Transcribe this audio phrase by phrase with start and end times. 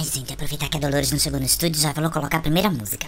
[0.00, 2.70] Ai, gente, aproveitar que a Dolores não chegou no estúdio, já vou colocar a primeira
[2.70, 3.06] música.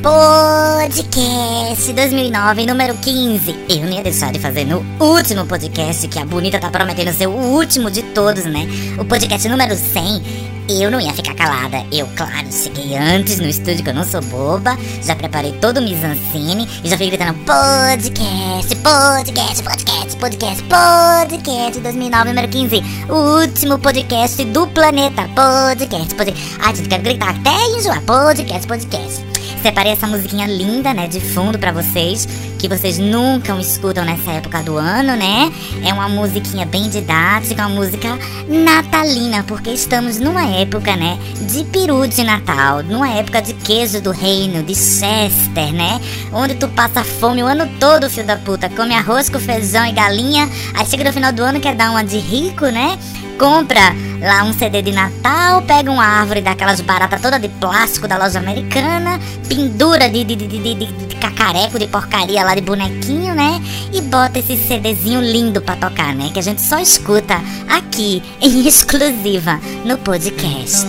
[0.00, 3.50] Podcast 2009, número 15.
[3.68, 7.26] Eu não ia deixar de fazer no último podcast, que a Bonita tá prometendo ser
[7.26, 8.68] o último de todos, né?
[8.96, 10.57] O podcast número 100.
[10.70, 11.82] Eu não ia ficar calada.
[11.90, 14.76] Eu, claro, cheguei antes no estúdio, que eu não sou boba.
[15.02, 22.28] Já preparei todo o mise-en-scène e já fui gritando podcast, podcast, podcast, podcast, podcast 2009,
[22.28, 22.82] número 15.
[23.08, 25.22] O último podcast do planeta.
[25.34, 26.58] Podcast, podcast.
[26.60, 28.02] Ai, gente, quero gritar até enjoar.
[28.02, 29.24] Podcast, podcast.
[29.62, 32.28] Separei essa musiquinha linda, né, de fundo para vocês,
[32.58, 35.52] que vocês nunca escutam nessa época do ano, né?
[35.84, 42.06] É uma musiquinha bem didática, uma música natalina, porque estamos numa época, né, de peru
[42.06, 46.00] de Natal, numa época de queijo do reino, de Chester, né?
[46.32, 49.92] Onde tu passa fome o ano todo, filho da puta, come arroz com feijão e
[49.92, 52.98] galinha, aí chega no final do ano quer dar uma de rico, né?
[53.38, 58.18] compra lá um CD de Natal, pega uma árvore daquelas baratas toda de plástico da
[58.18, 63.62] loja americana, pendura de, de, de, de, cacareco, de porcaria lá de bonequinho, né?
[63.92, 66.30] E bota esse CDzinho lindo pra tocar, né?
[66.32, 70.86] Que a gente só escuta aqui, em exclusiva, no podcast.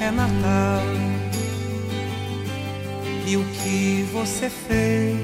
[0.00, 0.82] É Natal.
[3.26, 5.18] E o que você fez?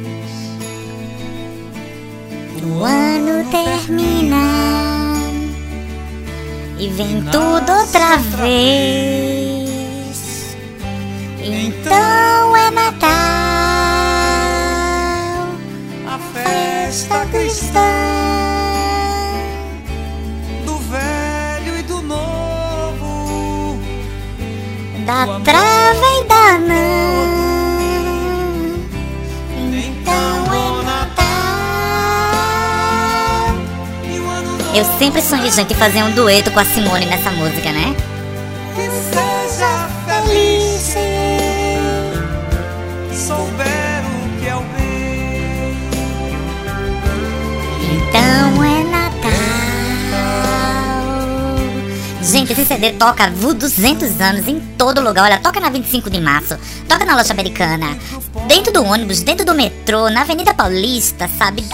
[2.64, 5.14] O ano termina
[6.78, 9.75] e vem tudo outra vez.
[11.41, 13.73] Então é Natal,
[16.95, 17.81] festa cristã
[20.64, 23.81] do velho e do novo,
[25.05, 26.95] da trava e da não.
[34.72, 37.95] Eu sempre sonhei, gente, fazer um dueto com a Simone nessa música, né?
[48.14, 49.32] Então é Natal.
[52.22, 55.25] Gente, esse CD toca 200 anos em todo lugar.
[55.25, 56.56] Olha, toca na 25 de março,
[56.88, 57.98] toca na loja americana,
[58.47, 61.64] dentro do ônibus, dentro do metrô, na Avenida Paulista, sabe?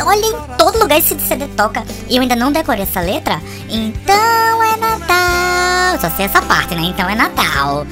[0.00, 1.82] Olha, em todo lugar esse CD toca.
[2.08, 3.42] E eu ainda não decorei essa letra.
[3.68, 5.98] Então é Natal.
[6.00, 6.82] Só sei essa parte, né?
[6.82, 7.84] Então é Natal.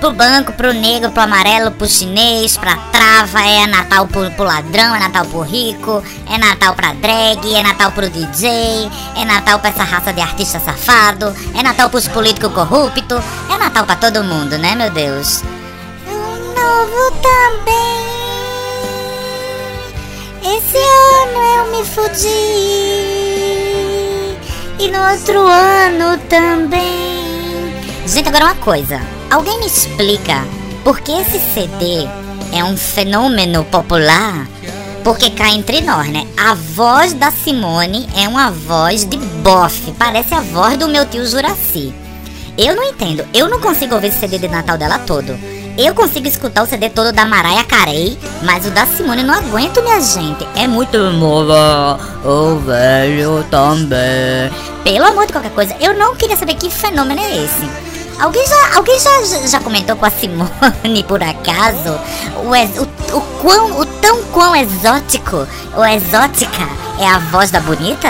[0.00, 4.94] Pro banco, pro negro, pro amarelo, pro chinês, pra trava, é Natal pro, pro ladrão,
[4.94, 9.70] é Natal pro rico, é Natal pra drag, é Natal pro DJ, é Natal pra
[9.70, 14.58] essa raça de artista safado, é Natal pros políticos corruptos, é Natal pra todo mundo,
[14.58, 15.42] né, meu Deus?
[16.06, 17.74] Um novo também.
[20.56, 22.64] Esse ano eu me fudi.
[24.78, 27.74] E no outro ano também.
[28.06, 29.13] Gente, agora uma coisa.
[29.34, 30.44] Alguém me explica
[30.84, 32.06] por que esse CD
[32.52, 34.46] é um fenômeno popular?
[35.02, 36.24] Porque cá entre nós, né?
[36.36, 39.92] A voz da Simone é uma voz de bofe.
[39.98, 41.92] Parece a voz do meu tio Juraci.
[42.56, 43.26] Eu não entendo.
[43.34, 45.36] Eu não consigo ouvir esse CD de Natal dela todo.
[45.76, 49.82] Eu consigo escutar o CD todo da Mariah Carey, mas o da Simone não aguento,
[49.82, 50.46] minha gente.
[50.54, 54.48] É muito nova, o velho também.
[54.84, 57.93] Pelo amor de qualquer coisa, eu não queria saber que fenômeno é esse.
[58.20, 61.98] Alguém já, alguém já, já comentou com a Simone, por acaso,
[62.44, 67.60] o, ex, o, o, quão, o tão quão exótico, ou exótica, é a voz da
[67.60, 68.08] bonita?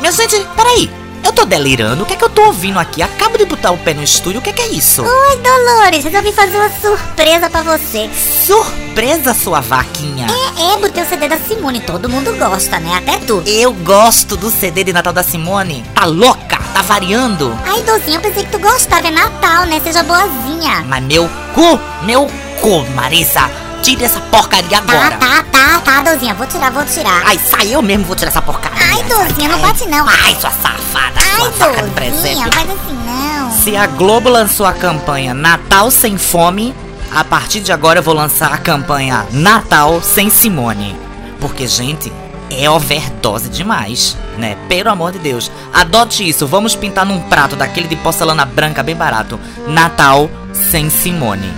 [0.00, 0.99] Minha gente, peraí.
[1.22, 2.02] Eu tô delirando?
[2.02, 3.02] O que é que eu tô ouvindo aqui?
[3.02, 5.02] Acabo de botar o pé no estúdio, o que é que é isso?
[5.02, 8.08] Oi, Dolores, resolvi fazer uma surpresa pra você.
[8.46, 10.26] Surpresa, sua vaquinha?
[10.28, 12.94] É, é, botei o CD da Simone, todo mundo gosta, né?
[12.96, 13.42] Até tu.
[13.46, 15.84] Eu gosto do CD de Natal da Simone.
[15.94, 16.58] Tá louca?
[16.72, 17.56] Tá variando?
[17.64, 19.80] Ai, Dozinha, eu pensei que tu gostava, é Natal, né?
[19.80, 20.84] Seja boazinha.
[20.86, 22.26] Mas meu cu, meu
[22.60, 23.50] cu, Marisa.
[23.82, 25.16] Tire essa porcaria agora.
[25.16, 26.34] Tá, tá, tá, tá, Dozinha.
[26.34, 27.22] Vou tirar, vou tirar.
[27.24, 28.78] Ai, sai, eu mesmo vou tirar essa porcaria.
[28.78, 30.06] Ai, Dozinha, não bate não.
[30.08, 32.16] Ai, sua safada, Ai, sua presente.
[32.16, 33.50] Dozinha, faz assim não.
[33.52, 36.74] Se a Globo lançou a campanha Natal Sem Fome,
[37.10, 40.96] a partir de agora eu vou lançar a campanha Natal Sem Simone.
[41.40, 42.12] Porque, gente,
[42.50, 44.56] é overdose demais, né?
[44.68, 45.50] Pelo amor de Deus.
[45.72, 49.40] Adote isso, vamos pintar num prato daquele de porcelana branca bem barato.
[49.66, 51.52] Natal Sem Simone.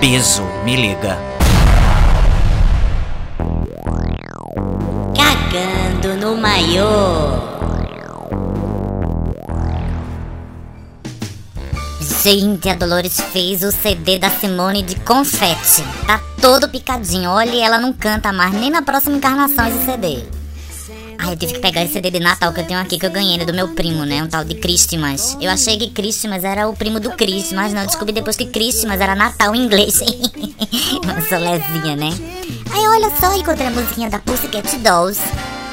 [0.00, 1.31] Beijo, me liga.
[6.36, 7.52] Maiô.
[12.22, 15.82] Gente, a Dolores fez o CD da Simone de confete.
[16.06, 17.30] Tá todo picadinho.
[17.30, 20.22] Olha, ela não canta mais nem na próxima encarnação esse CD.
[21.18, 23.10] Ai, eu tive que pegar esse CD de Natal que eu tenho aqui, que eu
[23.10, 24.22] ganhei do meu primo, né?
[24.22, 25.36] Um tal de Christmas.
[25.40, 27.86] Eu achei que Christmas era o primo do Christmas, não.
[27.86, 30.00] Descobri depois que Christmas era Natal em inglês.
[31.02, 32.10] Uma solezinha, né?
[32.72, 35.20] Aí, olha só, encontrei a musiquinha da Pussycat Dolls.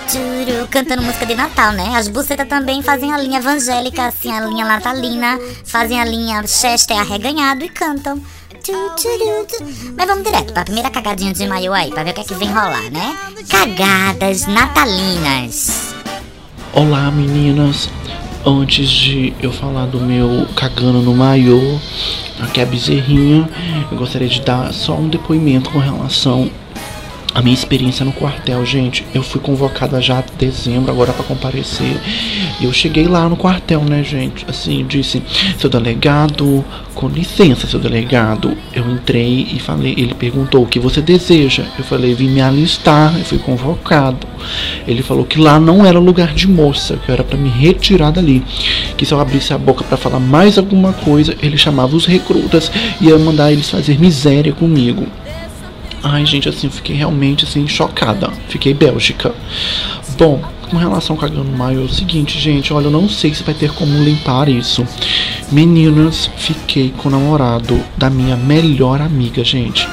[0.09, 1.95] Tchuru, cantando música de Natal, né?
[1.95, 5.39] As bucetas também fazem a linha evangélica, assim, a linha natalina.
[5.63, 8.19] Fazem a linha Chester arreganhado e cantam.
[9.95, 12.33] Mas vamos direto pra primeira cagadinha de maio aí, pra ver o que é que
[12.33, 13.15] vem rolar, né?
[13.47, 15.93] Cagadas natalinas.
[16.73, 17.87] Olá meninas,
[18.43, 21.79] antes de eu falar do meu cagando no maiô,
[22.39, 23.47] aqui é a bezerrinha,
[23.91, 26.49] eu gostaria de dar só um depoimento com relação
[27.39, 31.97] a minha experiência no quartel, gente, eu fui convocada já em dezembro agora para comparecer.
[32.59, 34.45] E eu cheguei lá no quartel, né, gente?
[34.45, 35.23] Assim, disse:
[35.57, 38.57] "Seu delegado, com licença, seu delegado".
[38.73, 41.63] Eu entrei e falei, ele perguntou: "O que você deseja?".
[41.77, 43.17] Eu falei: "Vim me alistar".
[43.17, 44.27] Eu fui convocado.
[44.85, 48.43] Ele falou que lá não era lugar de moça, que era para me retirar dali.
[48.97, 52.69] Que se eu abrisse a boca para falar mais alguma coisa, ele chamava os recrutas
[52.99, 55.07] e ia mandar eles fazer miséria comigo.
[56.01, 58.29] Ai, gente, assim, fiquei realmente assim chocada.
[58.47, 59.33] Fiquei bélgica.
[60.17, 63.43] Bom, com relação ao cagando maio, é o seguinte, gente, olha, eu não sei se
[63.43, 64.85] vai ter como limpar isso.
[65.51, 69.87] Meninas, fiquei com o namorado da minha melhor amiga, gente.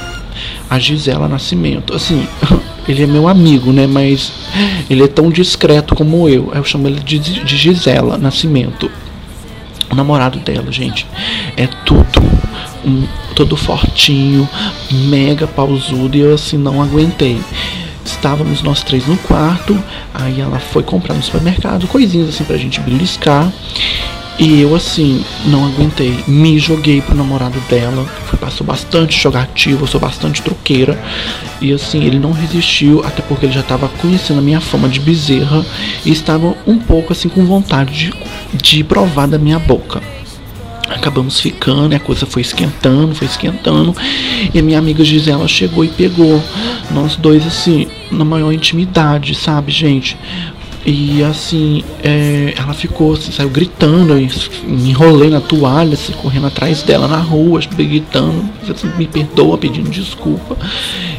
[0.69, 1.95] A Gisela Nascimento.
[1.95, 2.27] Assim,
[2.87, 3.87] ele é meu amigo, né?
[3.87, 4.33] Mas
[4.89, 6.53] ele é tão discreto como eu.
[6.55, 8.91] Eu chamo ele de, de Gisela Nascimento.
[9.91, 11.07] O namorado dela, gente,
[11.57, 12.21] é tudo.
[12.85, 13.07] Um,
[13.37, 14.49] todo fortinho,
[14.91, 17.39] mega pausudo, e eu assim não aguentei.
[18.05, 19.79] Estávamos nós três no quarto,
[20.15, 23.53] aí ela foi comprar no supermercado, coisinhas assim pra gente beliscar.
[24.39, 29.87] E eu assim, não aguentei, me joguei pro namorado dela, fui, passou bastante jogativo, eu
[29.87, 30.99] sou bastante troqueira.
[31.61, 35.01] E assim, ele não resistiu, até porque ele já estava conhecendo a minha fama de
[35.01, 35.65] bezerra
[36.05, 38.15] e estava um pouco assim com vontade de,
[38.55, 40.03] de provar da minha boca.
[40.89, 43.95] Acabamos ficando, a coisa foi esquentando, foi esquentando.
[44.55, 46.43] E a minha amiga Gisela chegou e pegou
[46.91, 50.17] nós dois assim, na maior intimidade, sabe, gente?
[50.89, 56.85] E assim, é, ela ficou, assim, saiu gritando, me enrolei na toalha, assim, correndo atrás
[56.85, 60.57] dela na rua, gritando, assim, me perdoa, pedindo desculpa.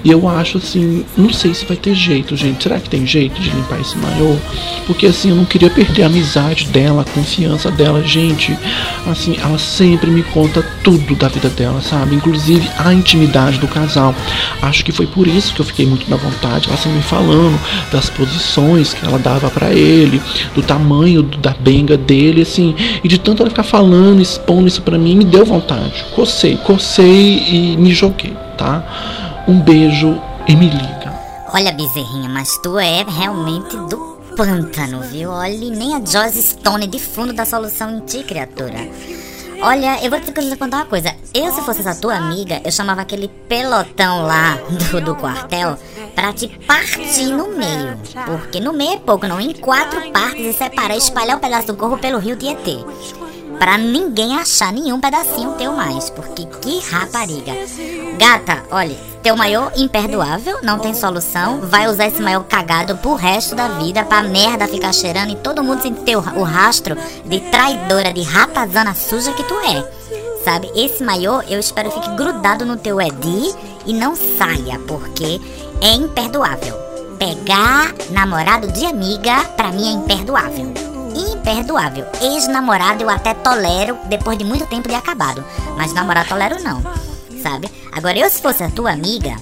[0.07, 2.63] E eu acho assim, não sei se vai ter jeito, gente.
[2.63, 4.37] Será que tem jeito de limpar esse maiô?
[4.85, 8.01] Porque assim, eu não queria perder a amizade dela, a confiança dela.
[8.03, 8.57] Gente,
[9.05, 12.15] assim, ela sempre me conta tudo da vida dela, sabe?
[12.15, 14.15] Inclusive a intimidade do casal.
[14.61, 16.69] Acho que foi por isso que eu fiquei muito na vontade.
[16.69, 17.59] Ela sempre me falando
[17.91, 20.21] das posições que ela dava para ele,
[20.53, 22.75] do tamanho da benga dele, assim.
[23.03, 26.05] E de tanto ela ficar falando, expondo isso para mim, me deu vontade.
[26.15, 29.43] Cocei, cocei e me joguei, tá?
[29.47, 31.11] Um beijo e me liga.
[31.51, 35.31] Olha, bezerrinha, mas tu é realmente do pântano, viu?
[35.31, 38.87] Olha, nem a Joyce Stone de fundo da solução em ti, criatura.
[39.59, 41.15] Olha, eu vou te contar uma coisa.
[41.33, 44.59] Eu, se fosse essa tua amiga, eu chamava aquele pelotão lá
[44.91, 45.79] do, do quartel
[46.17, 47.95] pra te partir no meio.
[48.25, 49.39] Porque no meio é pouco, não.
[49.39, 52.79] Em quatro partes e separar, espalhar o um pedaço do corpo pelo rio Tietê.
[53.59, 56.09] Pra ninguém achar nenhum pedacinho teu mais.
[56.09, 57.53] Porque que rapariga.
[58.17, 61.61] Gata, olha, teu maior imperdoável, não tem solução.
[61.61, 65.63] Vai usar esse maior cagado pro resto da vida, pra merda ficar cheirando e todo
[65.63, 69.87] mundo sentir o rastro de traidora, de ratazana suja que tu é.
[70.43, 70.71] Sabe?
[70.75, 73.53] Esse maior eu espero fique grudado no teu edi
[73.85, 75.39] e não saia, porque
[75.81, 76.75] é imperdoável.
[77.17, 80.73] Pegar namorado de amiga, pra mim é imperdoável
[81.17, 82.05] imperdoável.
[82.21, 85.43] Ex-namorado eu até tolero depois de muito tempo de acabado,
[85.75, 86.83] mas namorado tolero não
[87.47, 87.69] sabe?
[87.91, 89.35] Agora, eu se fosse a tua amiga,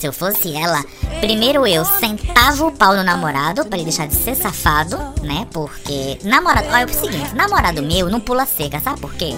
[0.00, 0.82] se eu fosse ela,
[1.20, 5.46] primeiro eu sentava o pau no namorado para ele deixar de ser safado, né?
[5.52, 9.34] Porque namorado, olha é o seguinte, namorado meu não pula seca, sabe por quê?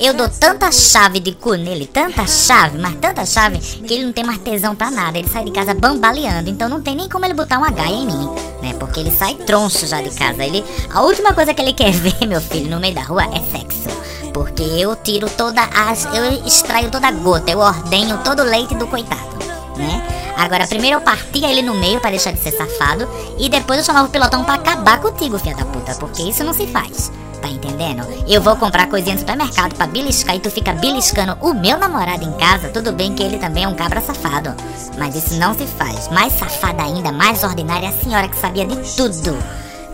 [0.00, 4.12] Eu dou tanta chave de cu nele, tanta chave, mas tanta chave que ele não
[4.12, 5.18] tem mais tesão pra nada.
[5.18, 8.06] Ele sai de casa bambaleando, então não tem nem como ele botar uma gaia em
[8.06, 8.28] mim,
[8.62, 8.74] né?
[8.78, 10.42] Porque ele sai troncho já de casa.
[10.42, 13.40] Ele, a última coisa que ele quer ver, meu filho, no meio da rua é
[13.56, 13.88] sexo.
[14.32, 16.04] Porque eu tiro toda as.
[16.06, 19.38] Eu extraio toda a gota, eu ordenho todo o leite do coitado,
[19.80, 20.02] né?
[20.36, 23.08] Agora, primeiro eu partia ele no meio para deixar de ser safado.
[23.38, 25.94] E depois eu chamava o pilotão para acabar contigo, filha da puta.
[25.96, 27.10] Porque isso não se faz.
[27.40, 28.06] Tá entendendo?
[28.28, 32.22] Eu vou comprar coisinha no supermercado pra beliscar e tu fica beliscando o meu namorado
[32.22, 32.68] em casa.
[32.68, 34.54] Tudo bem que ele também é um cabra safado.
[34.98, 36.08] Mas isso não se faz.
[36.08, 39.38] Mais safada ainda, mais ordinária é a senhora que sabia de tudo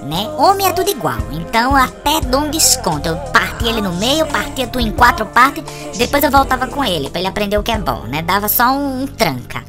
[0.07, 0.31] né?
[0.39, 1.19] Homem é tudo igual.
[1.33, 3.09] Então até dou um desconto.
[3.09, 5.65] Eu partia ele no meio, partia tu em quatro partes,
[5.97, 8.23] depois eu voltava com ele, para ele aprender o que é bom, né?
[8.23, 9.63] Dava só um, um tranca.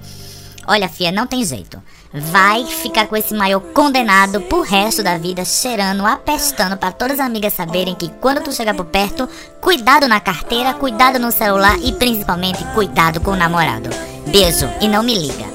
[0.67, 1.81] Olha, fia, não tem jeito.
[2.13, 7.25] vai ficar com esse maior condenado pro resto da vida, cheirando, apestando para todas as
[7.25, 9.29] amigas saberem que quando tu chegar por perto,
[9.62, 13.89] cuidado na carteira, cuidado no celular e principalmente cuidado com o namorado.
[14.27, 15.45] Beijo e não me liga.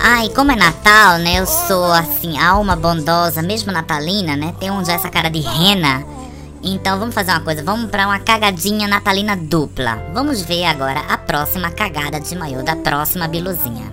[0.00, 1.40] Ai, como é Natal, né?
[1.40, 4.54] Eu sou assim, alma bondosa, mesmo natalina, né?
[4.60, 6.04] Tem já essa cara de rena.
[6.62, 9.98] Então vamos fazer uma coisa, vamos para uma cagadinha natalina dupla.
[10.12, 13.86] Vamos ver agora a próxima cagada de maiô da próxima biluzinha.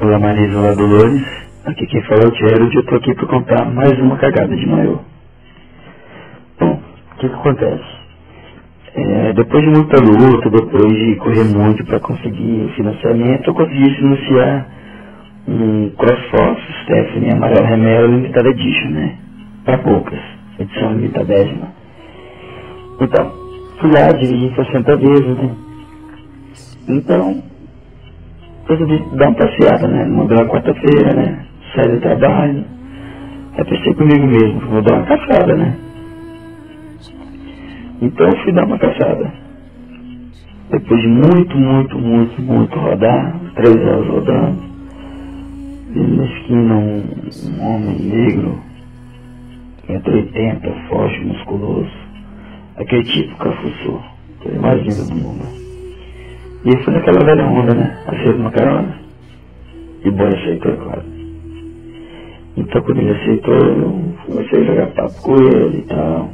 [0.00, 1.22] Olá Marisa, olá Dolores.
[1.64, 4.54] Aqui quem fala é o Gerald e eu tô aqui para contar mais uma cagada
[4.54, 4.98] de maiô.
[6.60, 7.94] Bom, o que que acontece?
[8.96, 14.68] É, depois de muita luta, depois de correr muito para conseguir financiamento, eu consegui financiar
[15.48, 19.16] um CrossFox Stephanie Amarelo Remelo Limitada Edition, né?
[19.64, 20.20] Para poucas,
[20.58, 21.68] edição limitadésima.
[23.00, 23.32] Então,
[23.80, 25.56] fui lá, dirigi 60 vezes, né?
[26.88, 27.42] Então,
[28.68, 30.04] decidi dar uma passeada, né?
[30.04, 31.46] Mandou uma quarta-feira, né?
[31.74, 32.64] Saí do trabalho.
[33.56, 35.76] Aí pensei comigo mesmo, vou dar uma caçada, né?
[38.02, 39.32] Então fui dar uma caçada.
[40.70, 44.62] Depois de muito, muito, muito, muito rodar, três horas rodando,
[45.90, 47.02] vi na esquina um,
[47.46, 48.58] um homem negro,
[49.88, 51.90] entre 80, forte, musculoso,
[52.76, 54.02] aquele tipo cafuçu,
[54.40, 55.44] coisa mais linda do mundo.
[56.64, 58.04] E ele foi naquela velha onda, né?
[58.06, 58.98] Aceita uma carona.
[60.02, 61.02] E o boy aceitou, é claro.
[62.56, 66.30] Então quando ele aceitou, eu comecei a jogar papo com ele e tal.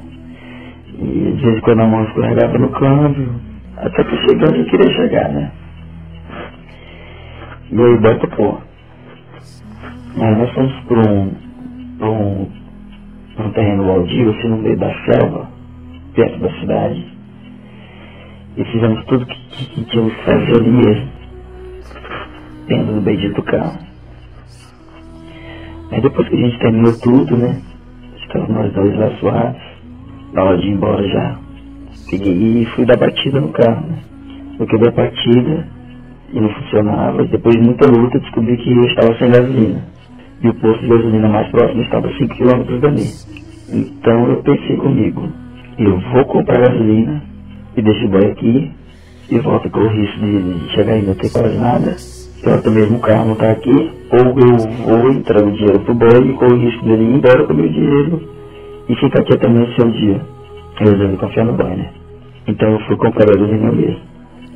[0.99, 3.41] E de vez em quando a mão escorregava no câmbio,
[3.77, 5.53] até que chegou onde eu queria chegar, né?
[7.73, 8.59] E aí bota pô.
[10.17, 11.33] Mas nós fomos por um,
[12.03, 12.60] um,
[13.41, 15.49] por um terreno baldio, assim no meio da selva,
[16.15, 17.07] perto da cidade.
[18.57, 21.09] E fizemos tudo que, que, que tínhamos que fazer ali.
[22.67, 23.79] Dentro do bendito carro.
[25.91, 27.61] Aí depois que a gente terminou tudo, né?
[28.21, 29.63] Ficamos nós dois lá suaves
[30.33, 31.39] na hora de ir embora já.
[32.11, 33.87] Peguei e fui dar batida no carro.
[33.87, 33.99] Né?
[34.59, 35.67] Eu quebrei a partida
[36.33, 37.25] e não funcionava.
[37.25, 39.85] Depois de muita luta descobri que eu estava sem gasolina.
[40.43, 43.05] E o posto de gasolina mais próximo estava a 5 km dali.
[43.73, 45.29] Então eu pensei comigo,
[45.79, 47.23] eu vou comprar gasolina
[47.77, 48.73] e deixo o boy aqui
[49.31, 51.95] e volto com o risco de chegar e não ter quase nada.
[52.43, 56.31] Pronto, mesmo o carro não está aqui, ou eu vou entrar o dinheiro pro boy
[56.31, 58.23] e com o risco dele ir embora com o meu dinheiro
[58.89, 60.21] e fica aqui até amanhecer um dia.
[60.81, 61.91] Eu resolvi confiar no banho, né?
[62.49, 64.01] Então eu fui comprar gasolina mesmo.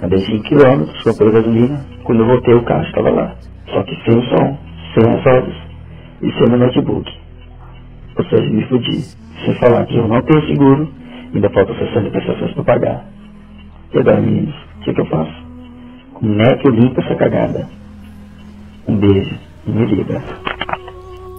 [0.02, 1.84] Andei 5 km, comprei gasolina.
[2.04, 3.34] Quando eu voltei, o carro estava lá.
[3.66, 4.58] Só que sem o som,
[4.94, 5.63] sem as rodas
[6.24, 7.10] e sem meu notebook.
[8.16, 9.02] Ou seja, me fudi.
[9.44, 10.92] Sem falar que eu não tenho seguro,
[11.34, 13.04] ainda falta 60 prestações para pagar.
[13.92, 15.44] E agora, meninos, o que, que eu faço?
[16.14, 17.68] Como é que eu limpo essa cagada?
[18.88, 20.22] Um beijo e me liga.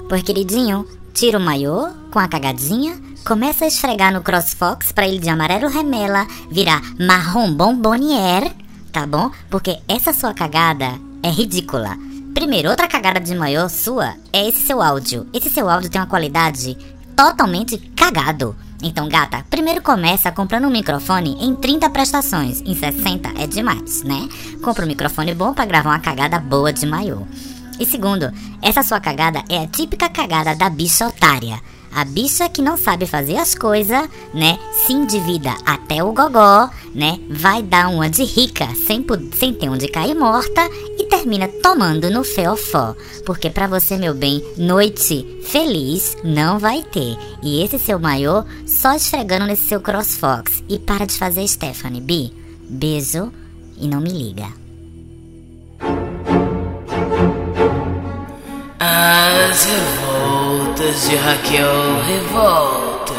[0.07, 2.93] Pois, queridinho, tira o maiô com a cagadinha,
[3.25, 8.51] começa a esfregar no CrossFox para ele de amarelo remela virar marrom bombonier,
[8.91, 9.31] tá bom?
[9.49, 11.97] Porque essa sua cagada é ridícula.
[12.35, 15.25] Primeiro, outra cagada de maiô sua é esse seu áudio.
[15.33, 16.77] Esse seu áudio tem uma qualidade
[17.15, 18.53] totalmente cagado.
[18.83, 22.61] Então, gata, primeiro começa comprando um microfone em 30 prestações.
[22.65, 24.27] Em 60 é demais, né?
[24.61, 27.21] Compra um microfone bom para gravar uma cagada boa de maiô.
[27.79, 28.29] E segundo,
[28.61, 31.61] essa sua cagada é a típica cagada da bicha otária.
[31.95, 34.59] A bicha que não sabe fazer as coisas, né?
[34.85, 37.17] Se endivida até o gogó, né?
[37.29, 42.25] Vai dar uma de rica sem, sem ter onde cair morta e termina tomando no
[42.25, 42.93] feofó.
[43.25, 47.17] Porque para você, meu bem, noite feliz não vai ter.
[47.41, 50.61] E esse seu maiô só esfregando nesse seu crossfox.
[50.67, 52.29] E para de fazer Stephanie B.
[52.69, 53.31] Beijo
[53.77, 54.47] e não me liga.
[58.77, 59.65] As
[60.75, 63.13] revoltas de Raquel Revolta.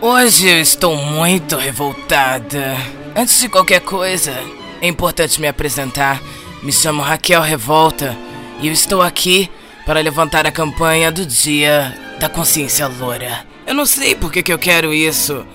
[0.00, 2.76] Hoje eu estou muito revoltada.
[3.16, 4.32] Antes de qualquer coisa,
[4.80, 6.20] é importante me apresentar.
[6.62, 8.16] Me chamo Raquel Revolta
[8.60, 9.50] e eu estou aqui
[9.86, 13.46] para levantar a campanha do Dia da Consciência Loura.
[13.66, 15.46] Eu não sei por que, que eu quero isso.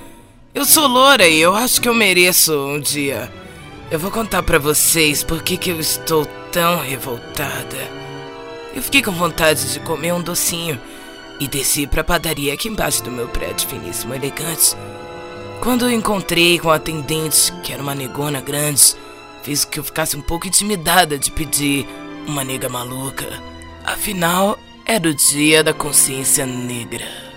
[0.54, 3.32] Eu sou loura e eu acho que eu mereço um dia.
[3.92, 7.78] Eu vou contar para vocês por que, que eu estou tão revoltada.
[8.76, 10.80] Eu fiquei com vontade de comer um docinho
[11.40, 14.76] e desci para a padaria aqui embaixo do meu prédio finíssimo elegante.
[15.60, 18.96] Quando eu encontrei com a atendente, que era uma negona grande,
[19.42, 21.88] fez que eu ficasse um pouco intimidada de pedir
[22.28, 23.42] uma nega maluca.
[23.84, 27.29] Afinal, era o dia da consciência negra.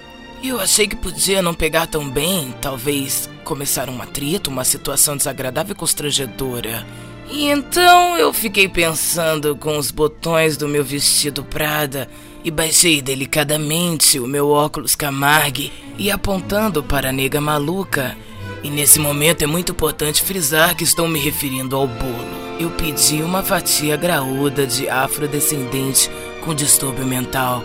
[0.43, 5.73] Eu achei que podia não pegar tão bem, talvez começar um atrito, uma situação desagradável
[5.73, 6.85] e constrangedora.
[7.31, 12.09] E então eu fiquei pensando com os botões do meu vestido Prada
[12.45, 18.17] e baixei delicadamente o meu óculos Camargue e apontando para a nega maluca.
[18.65, 22.43] E nesse momento é muito importante frisar que estou me referindo ao bolo.
[22.59, 26.11] Eu pedi uma fatia graúda de afrodescendente
[26.45, 27.63] com distúrbio mental.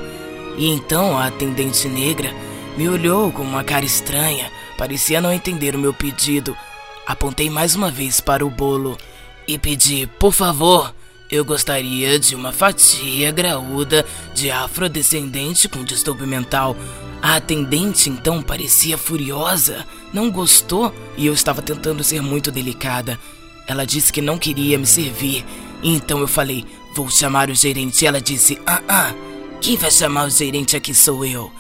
[0.57, 2.33] E então a atendente negra
[2.77, 6.55] me olhou com uma cara estranha, parecia não entender o meu pedido.
[7.07, 8.95] Apontei mais uma vez para o bolo
[9.47, 10.93] e pedi, por favor,
[11.29, 16.77] eu gostaria de uma fatia graúda de afrodescendente com distúrbio mental.
[17.19, 23.19] A atendente então parecia furiosa, não gostou e eu estava tentando ser muito delicada.
[23.65, 25.43] Ela disse que não queria me servir,
[25.81, 26.63] então eu falei:
[26.95, 28.05] Vou chamar o gerente.
[28.05, 29.13] Ela disse: Ah, ah,
[29.59, 31.51] quem vai chamar o gerente aqui sou eu.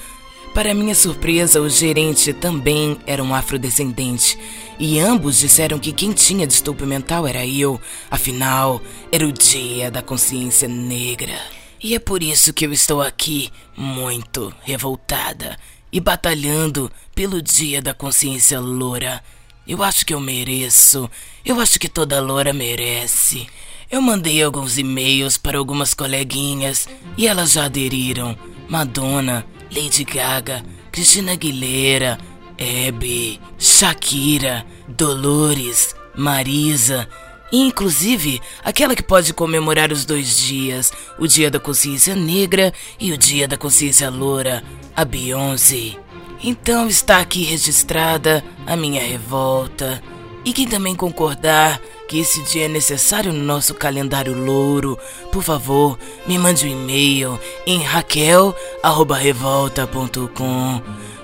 [0.57, 4.39] Para minha surpresa, o gerente também era um afrodescendente.
[4.79, 7.79] E ambos disseram que quem tinha distúrbio mental era eu.
[8.09, 11.39] Afinal, era o dia da consciência negra.
[11.79, 15.59] E é por isso que eu estou aqui, muito revoltada
[15.91, 19.23] e batalhando pelo dia da consciência loura.
[19.67, 21.07] Eu acho que eu mereço.
[21.45, 23.45] Eu acho que toda loura merece.
[23.91, 28.35] Eu mandei alguns e-mails para algumas coleguinhas e elas já aderiram.
[28.67, 32.17] Madonna, Lady Gaga, Cristina Aguilera,
[32.59, 37.07] Abby, Shakira, Dolores, Marisa,
[37.51, 43.11] e inclusive aquela que pode comemorar os dois dias, o Dia da Consciência Negra e
[43.13, 44.63] o Dia da Consciência Loura,
[44.95, 45.97] a Beyoncé.
[46.43, 50.01] Então está aqui registrada a minha revolta.
[50.47, 51.77] E quem também concordar
[52.07, 54.97] que esse dia é necessário no nosso calendário louro,
[55.29, 60.81] por favor, me mande um e-mail em raquel@revolta.com.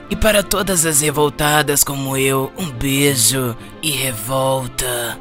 [0.10, 5.18] E para todas as revoltadas como eu, um beijo e revolta.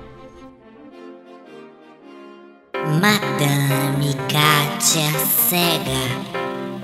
[2.75, 5.13] Madame Kátia
[5.49, 5.93] Cega,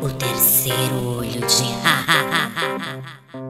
[0.00, 1.64] o terceiro olho de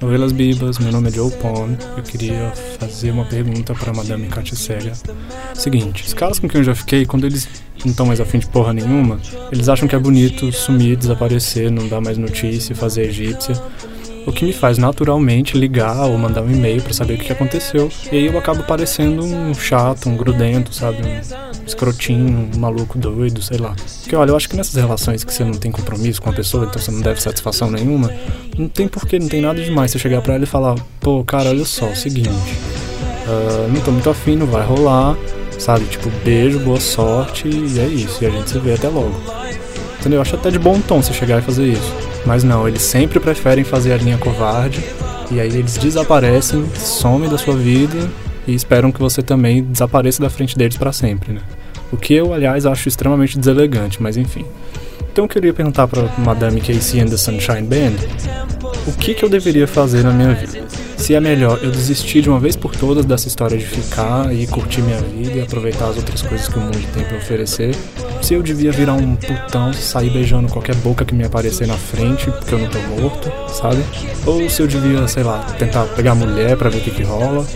[0.00, 1.76] Las Bibas, meu nome é Joe Pond.
[1.96, 4.92] Eu queria fazer uma pergunta para Madame Katia.
[5.54, 7.48] Seguinte, os caras com quem eu já fiquei, quando eles
[7.84, 11.88] não estão mais afim de porra nenhuma, eles acham que é bonito sumir, desaparecer, não
[11.88, 13.60] dar mais notícia, fazer egípcia.
[14.26, 17.90] O que me faz naturalmente ligar ou mandar um e-mail para saber o que aconteceu.
[18.12, 20.98] E aí eu acabo parecendo um chato, um grudento, sabe?
[21.02, 23.74] Um escrotinho, um maluco doido, sei lá.
[24.00, 26.66] Porque olha, eu acho que nessas relações que você não tem compromisso com a pessoa,
[26.66, 28.12] então você não deve satisfação nenhuma,
[28.56, 31.50] não tem porquê, não tem nada demais você chegar pra ela e falar: pô, cara,
[31.50, 35.16] olha só, é o seguinte, uh, não tô muito afim, não vai rolar,
[35.58, 35.84] sabe?
[35.86, 38.22] Tipo, beijo, boa sorte e é isso.
[38.22, 39.14] E a gente se vê até logo.
[40.00, 40.18] Entendeu?
[40.18, 42.07] Eu acho até de bom tom você chegar e fazer isso.
[42.26, 44.82] Mas não, eles sempre preferem fazer a linha covarde.
[45.30, 48.08] E aí eles desaparecem, somem da sua vida
[48.46, 51.40] e esperam que você também desapareça da frente deles para sempre, né?
[51.92, 54.44] O que eu, aliás, acho extremamente deselegante, mas enfim.
[55.12, 57.96] Então eu queria perguntar para Madame Casey and the Sunshine Band
[58.86, 60.64] o que, que eu deveria fazer na minha vida.
[60.98, 64.46] Se é melhor eu desistir de uma vez por todas dessa história de ficar e
[64.46, 67.74] curtir minha vida e aproveitar as outras coisas que o mundo tem para oferecer,
[68.20, 72.30] se eu devia virar um putão, sair beijando qualquer boca que me aparecer na frente,
[72.30, 73.82] porque eu não tô morto, sabe?
[74.26, 77.46] Ou se eu devia, sei lá, tentar pegar mulher para ver o que, que rola.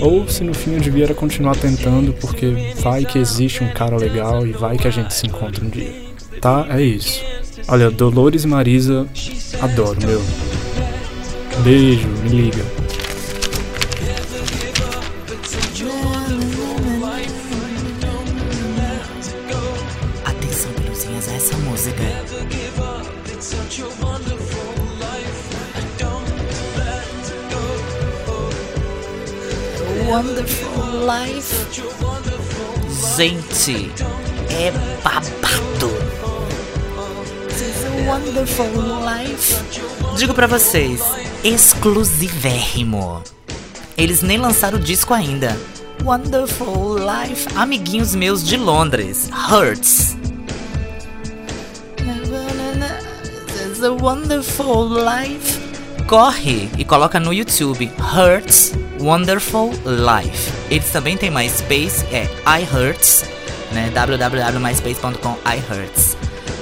[0.00, 4.46] Ou se no fim eu devia continuar tentando, porque vai que existe um cara legal
[4.46, 5.92] e vai que a gente se encontra um dia.
[6.40, 6.66] Tá?
[6.70, 7.22] É isso.
[7.68, 9.06] Olha, Dolores e Marisa,
[9.60, 10.49] adoro, meu.
[11.62, 12.64] Beijo, me liga.
[20.24, 22.02] Atenção, peluzinhas, a essa música.
[30.08, 31.54] Wonderful Life.
[33.16, 33.92] Gente,
[34.48, 35.99] é babado.
[38.10, 38.66] Wonderful
[39.06, 39.54] Life.
[40.16, 41.00] Digo pra vocês,
[41.44, 43.22] exclusivérrimo.
[43.96, 45.56] Eles nem lançaram o disco ainda.
[46.02, 47.46] Wonderful Life.
[47.54, 49.30] Amiguinhos meus de Londres.
[49.48, 50.16] Hurts.
[53.54, 55.60] There's a wonderful life.
[56.08, 60.50] Corre e coloca no YouTube Hurts Wonderful Life.
[60.68, 62.28] Eles também têm MySpace, é
[62.60, 63.24] iHurts,
[63.70, 63.88] né?
[63.94, 66.16] www.myspace.com iHurts.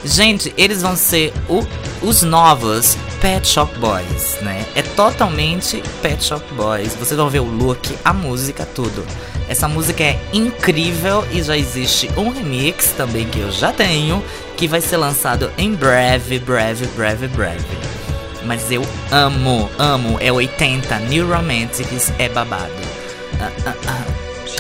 [0.09, 1.63] Gente, eles vão ser o,
[2.01, 4.65] os novos Pet Shop Boys, né?
[4.75, 6.95] É totalmente Pet Shop Boys.
[6.95, 9.05] Vocês vão ver o look, a música, tudo.
[9.51, 14.25] Essa música é incrível e já existe um remix também que eu já tenho.
[14.57, 17.79] que vai ser lançado em breve, breve, breve, breve.
[18.47, 20.17] Mas eu amo, amo.
[20.21, 22.73] É 80, New Romantics é babado.
[23.39, 24.05] Ah, ah, ah.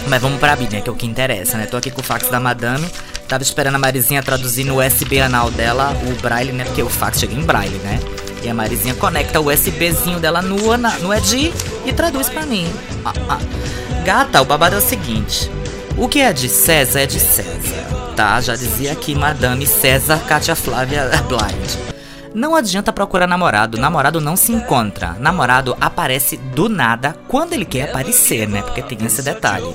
[0.08, 1.64] Mas vamos pra Bíblia, que é o que interessa, né?
[1.64, 2.86] Tô aqui com o fax da Madame.
[3.28, 6.64] Tava esperando a Marizinha traduzir no USB anal dela o braille, né?
[6.64, 8.00] Porque o fax chega em braille, né?
[8.42, 11.52] E a Marizinha conecta o USBzinho dela no, no ED
[11.84, 12.72] e traduz pra mim.
[13.04, 13.38] Ah, ah.
[14.02, 15.50] Gata, o babado é o seguinte.
[15.98, 18.40] O que é de César é de César, tá?
[18.40, 21.87] Já dizia aqui Madame César Cátia Flávia Blind.
[22.38, 25.16] Não adianta procurar namorado, namorado não se encontra.
[25.18, 28.62] Namorado aparece do nada quando ele quer aparecer, né?
[28.62, 29.74] Porque tem esse detalhe.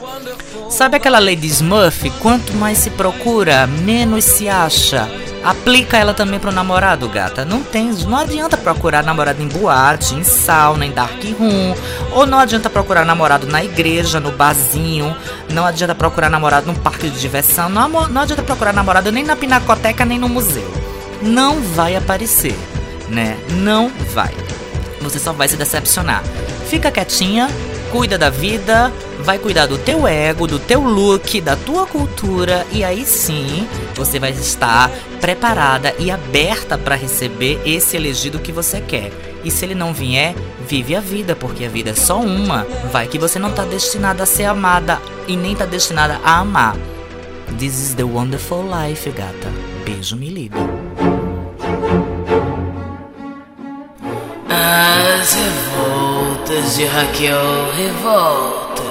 [0.70, 2.10] Sabe aquela de Smurf?
[2.22, 5.10] Quanto mais se procura, menos se acha.
[5.44, 7.44] Aplica ela também pro namorado, gata.
[7.44, 11.76] Não tem, não adianta procurar namorado em boate, em sauna, em dark room,
[12.14, 15.14] ou não adianta procurar namorado na igreja, no barzinho,
[15.50, 19.36] não adianta procurar namorado num parque de diversão, não, não adianta procurar namorado nem na
[19.36, 20.83] pinacoteca, nem no museu.
[21.24, 22.56] Não vai aparecer,
[23.10, 23.38] né?
[23.62, 24.34] Não vai.
[25.02, 26.24] Você só vai se decepcionar.
[26.68, 27.50] Fica quietinha,
[27.92, 32.84] cuida da vida, vai cuidar do teu ego, do teu look, da tua cultura e
[32.84, 34.90] aí sim você vai estar
[35.22, 39.12] preparada e aberta para receber esse elegido que você quer.
[39.44, 40.34] E se ele não vier,
[40.68, 42.66] vive a vida, porque a vida é só uma.
[42.92, 46.76] Vai que você não tá destinada a ser amada e nem tá destinada a amar.
[47.60, 49.52] This is the wonderful life, gata.
[49.86, 50.83] Beijo, me liga.
[54.66, 58.84] As revoltas de Raquel Revolta.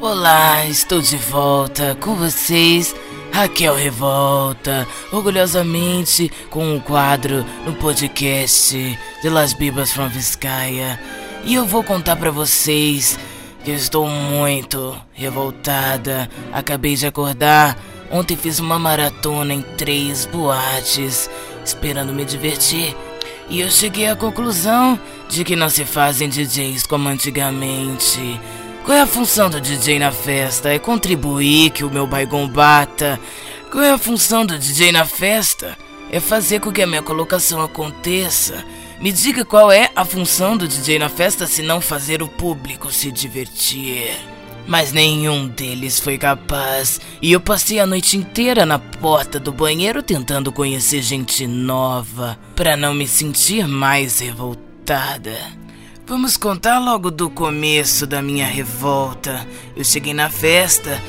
[0.00, 2.92] Olá, estou de volta com vocês,
[3.30, 10.98] Raquel Revolta, orgulhosamente com um quadro no podcast de Las Bibas from Vizcaya.
[11.44, 13.16] E eu vou contar pra vocês
[13.62, 16.28] que eu estou muito revoltada.
[16.52, 17.78] Acabei de acordar.
[18.10, 21.28] Ontem fiz uma maratona em três boates,
[21.64, 22.96] esperando me divertir.
[23.50, 28.40] E eu cheguei à conclusão de que não se fazem DJs como antigamente.
[28.84, 30.70] Qual é a função do DJ na festa?
[30.70, 33.20] É contribuir que o meu baigon bata.
[33.70, 35.76] Qual é a função do DJ na festa?
[36.10, 38.64] É fazer com que a minha colocação aconteça.
[38.98, 42.90] Me diga qual é a função do DJ na festa se não fazer o público
[42.90, 44.37] se divertir.
[44.68, 50.02] Mas nenhum deles foi capaz, e eu passei a noite inteira na porta do banheiro
[50.02, 55.34] tentando conhecer gente nova, para não me sentir mais revoltada.
[56.06, 59.46] Vamos contar logo do começo da minha revolta.
[59.74, 61.00] Eu cheguei na festa.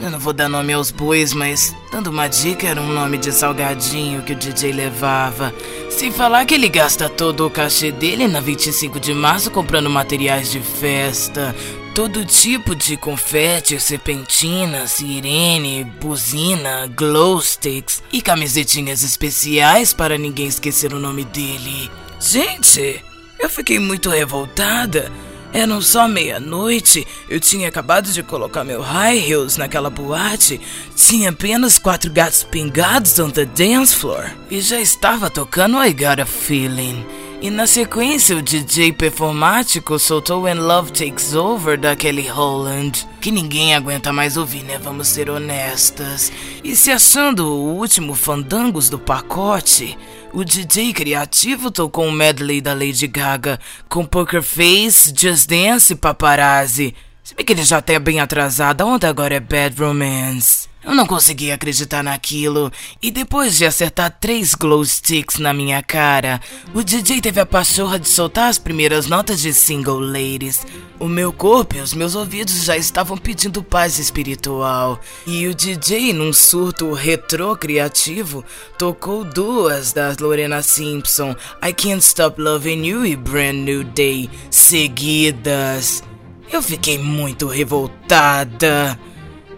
[0.00, 3.32] Eu não vou dar nome aos bois, mas dando uma dica, era um nome de
[3.32, 5.52] salgadinho que o DJ levava.
[5.90, 10.50] Sem falar que ele gasta todo o cachê dele na 25 de março comprando materiais
[10.50, 11.54] de festa.
[11.98, 20.94] Todo tipo de confete, serpentina, sirene, buzina, glow sticks e camisetinhas especiais para ninguém esquecer
[20.94, 21.90] o nome dele.
[22.20, 23.04] Gente,
[23.36, 25.10] eu fiquei muito revoltada.
[25.52, 30.60] Eram só meia-noite, eu tinha acabado de colocar meu high heels naquela boate,
[30.94, 36.20] tinha apenas quatro gatos pingados on the dance floor e já estava tocando I Got
[36.20, 37.27] a Feeling.
[37.40, 43.30] E na sequência, o DJ performático soltou When Love Takes Over da Kelly Holland, que
[43.30, 44.76] ninguém aguenta mais ouvir, né?
[44.76, 46.32] Vamos ser honestas.
[46.64, 49.96] E se achando o último fandangos do pacote,
[50.32, 55.96] o DJ criativo tocou um medley da Lady Gaga com Poker Face, Just Dance e
[55.96, 56.92] Paparazzi.
[57.22, 60.67] Se bem que ele já tá bem atrasado, a onda agora é Bad Romance.
[60.88, 62.72] Eu não consegui acreditar naquilo,
[63.02, 66.40] e depois de acertar três glow sticks na minha cara,
[66.72, 70.66] o DJ teve a pachorra de soltar as primeiras notas de Single Ladies.
[70.98, 76.14] O meu corpo e os meus ouvidos já estavam pedindo paz espiritual, e o DJ,
[76.14, 78.42] num surto retrô criativo,
[78.78, 86.02] tocou duas das Lorena Simpson, I Can't Stop Loving You e Brand New Day, seguidas.
[86.50, 88.98] Eu fiquei muito revoltada.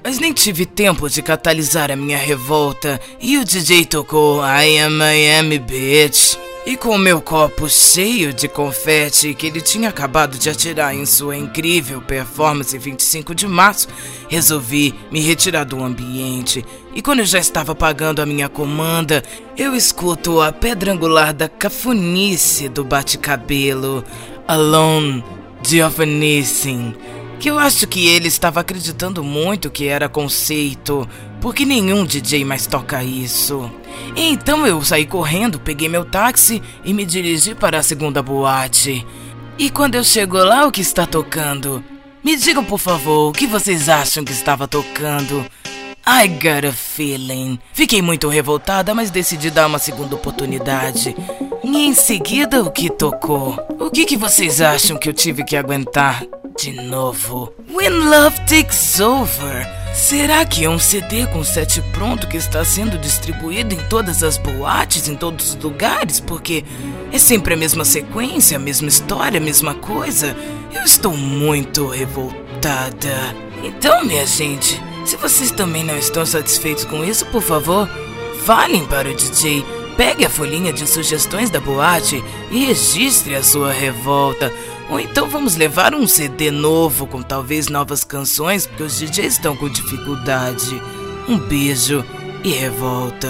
[0.03, 4.95] Mas nem tive tempo de catalisar a minha revolta e o DJ tocou I Am
[4.97, 6.37] Miami Bitch.
[6.67, 11.07] E com o meu copo cheio de confete que ele tinha acabado de atirar em
[11.07, 13.89] sua incrível performance 25 de março,
[14.29, 16.65] resolvi me retirar do ambiente.
[16.95, 19.23] E quando eu já estava pagando a minha comanda,
[19.57, 24.05] eu escuto a pedra angular da cafonice do bate-cabelo.
[24.47, 25.25] Alone,
[25.63, 25.81] de
[27.41, 31.09] que eu acho que ele estava acreditando muito que era conceito,
[31.41, 33.71] porque nenhum DJ mais toca isso.
[34.15, 39.07] Então eu saí correndo, peguei meu táxi e me dirigi para a segunda boate.
[39.59, 41.83] E quando eu chego lá, o que está tocando?
[42.23, 45.43] Me digam, por favor, o que vocês acham que estava tocando?
[46.07, 47.59] I got a feeling.
[47.73, 51.17] Fiquei muito revoltada, mas decidi dar uma segunda oportunidade.
[51.63, 53.59] E em seguida, o que tocou?
[53.79, 56.25] O que, que vocês acham que eu tive que aguentar
[56.59, 57.53] de novo?
[57.71, 59.69] When Love Takes Over.
[59.95, 64.39] Será que é um CD com set pronto que está sendo distribuído em todas as
[64.39, 66.19] boates, em todos os lugares?
[66.19, 66.65] Porque
[67.13, 70.35] é sempre a mesma sequência, a mesma história, a mesma coisa.
[70.73, 73.35] Eu estou muito revoltada.
[73.63, 77.87] Então, minha gente, se vocês também não estão satisfeitos com isso, por favor,
[78.47, 79.80] falem para o DJ.
[80.01, 84.51] Pegue a folhinha de sugestões da boate e registre a sua revolta.
[84.89, 89.55] Ou então vamos levar um CD novo com talvez novas canções, porque os DJs estão
[89.55, 90.81] com dificuldade.
[91.29, 92.03] Um beijo
[92.43, 93.29] e revolta.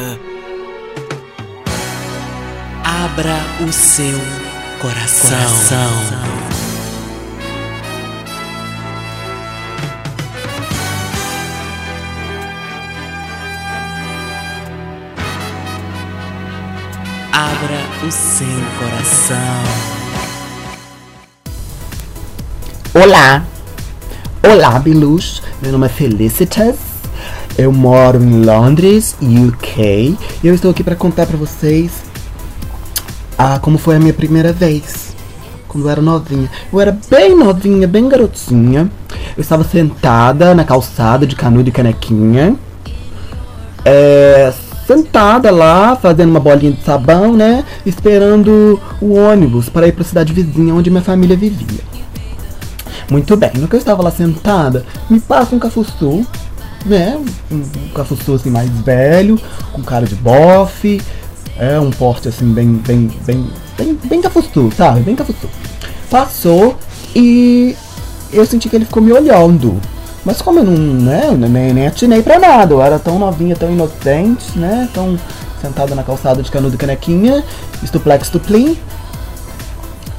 [2.85, 3.37] Abra
[3.69, 4.21] o seu
[4.81, 6.50] coração.
[17.33, 19.37] Abra o seu coração.
[22.93, 23.45] Olá!
[24.43, 25.41] Olá, Bilus!
[25.63, 26.77] Meu nome é Felicitas.
[27.57, 30.19] Eu moro em Londres, UK.
[30.43, 32.03] E eu estou aqui para contar para vocês
[33.39, 35.15] ah, como foi a minha primeira vez.
[35.69, 36.51] Quando eu era novinha.
[36.73, 38.91] Eu era bem novinha, bem garotinha.
[39.37, 42.57] Eu estava sentada na calçada de canudo e canequinha.
[43.85, 44.53] É,
[44.91, 47.65] sentada lá, fazendo uma bolinha de sabão, né?
[47.87, 51.79] Esperando o ônibus para ir para a cidade vizinha onde minha família vivia.
[53.09, 56.27] Muito bem, no que eu estava lá sentada, me passa um cafuçu,
[56.85, 57.17] né?
[57.53, 59.41] Um, um assim mais velho,
[59.73, 61.01] com cara de bofe,
[61.57, 63.47] é um porte assim bem, bem, bem,
[63.79, 65.03] bem, bem cafuçu, sabe?
[65.03, 65.49] Bem cafuçu.
[66.11, 66.77] Passou
[67.15, 67.77] e
[68.33, 69.81] eu senti que ele ficou me olhando.
[70.25, 73.71] Mas como eu não, né, nem, nem atinei pra nada, eu era tão novinha, tão
[73.71, 75.19] inocente, né, tão
[75.61, 77.45] sentada na calçada de canudo e canequinha,
[77.83, 78.77] estuplex, estuplim.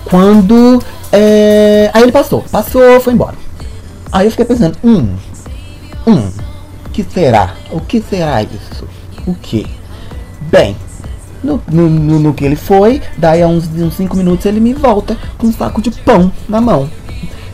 [0.06, 1.90] Quando, é...
[1.94, 3.36] aí ele passou, passou, foi embora.
[4.12, 5.16] Aí eu fiquei pensando, hum,
[6.08, 6.32] hum,
[6.92, 7.56] que será?
[7.72, 8.88] O que será isso?
[9.26, 9.66] O que?
[10.42, 10.76] Bem,
[11.44, 15.18] no, no, no, no que ele foi, daí a uns 5 minutos ele me volta
[15.38, 16.90] com um saco de pão na mão.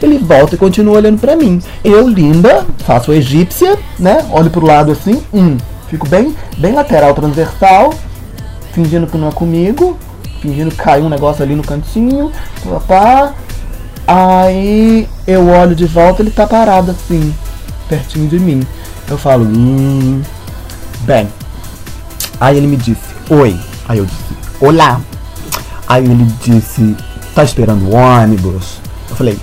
[0.02, 1.62] Ele volta e continua olhando pra mim.
[1.84, 4.26] Eu, linda, faço a egípcia, né?
[4.32, 5.58] Olho pro lado assim, hum,
[5.90, 7.94] fico bem, bem lateral, transversal,
[8.74, 9.98] fingindo que não é comigo,
[10.42, 12.32] fingindo que caiu um negócio ali no cantinho,
[12.64, 13.34] papá.
[14.06, 17.34] Aí eu olho de volta, ele tá parado assim,
[17.90, 18.66] pertinho de mim.
[19.10, 20.22] Eu falo, hum,
[21.02, 21.28] bem.
[22.40, 23.60] Aí ele me disse, oi.
[23.88, 25.02] Aí eu disse, olá.
[25.88, 26.96] Aí ele disse,
[27.34, 28.80] tá esperando o ônibus?
[29.10, 29.40] Eu falei,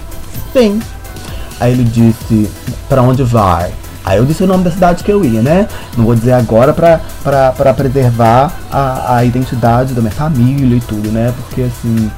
[1.61, 2.51] Aí ele disse,
[2.89, 3.73] pra onde vai?
[4.05, 5.67] Aí eu disse o nome da cidade que eu ia, né?
[5.97, 10.81] Não vou dizer agora pra, pra, pra preservar a, a identidade da minha família e
[10.81, 11.33] tudo, né?
[11.37, 12.11] Porque assim,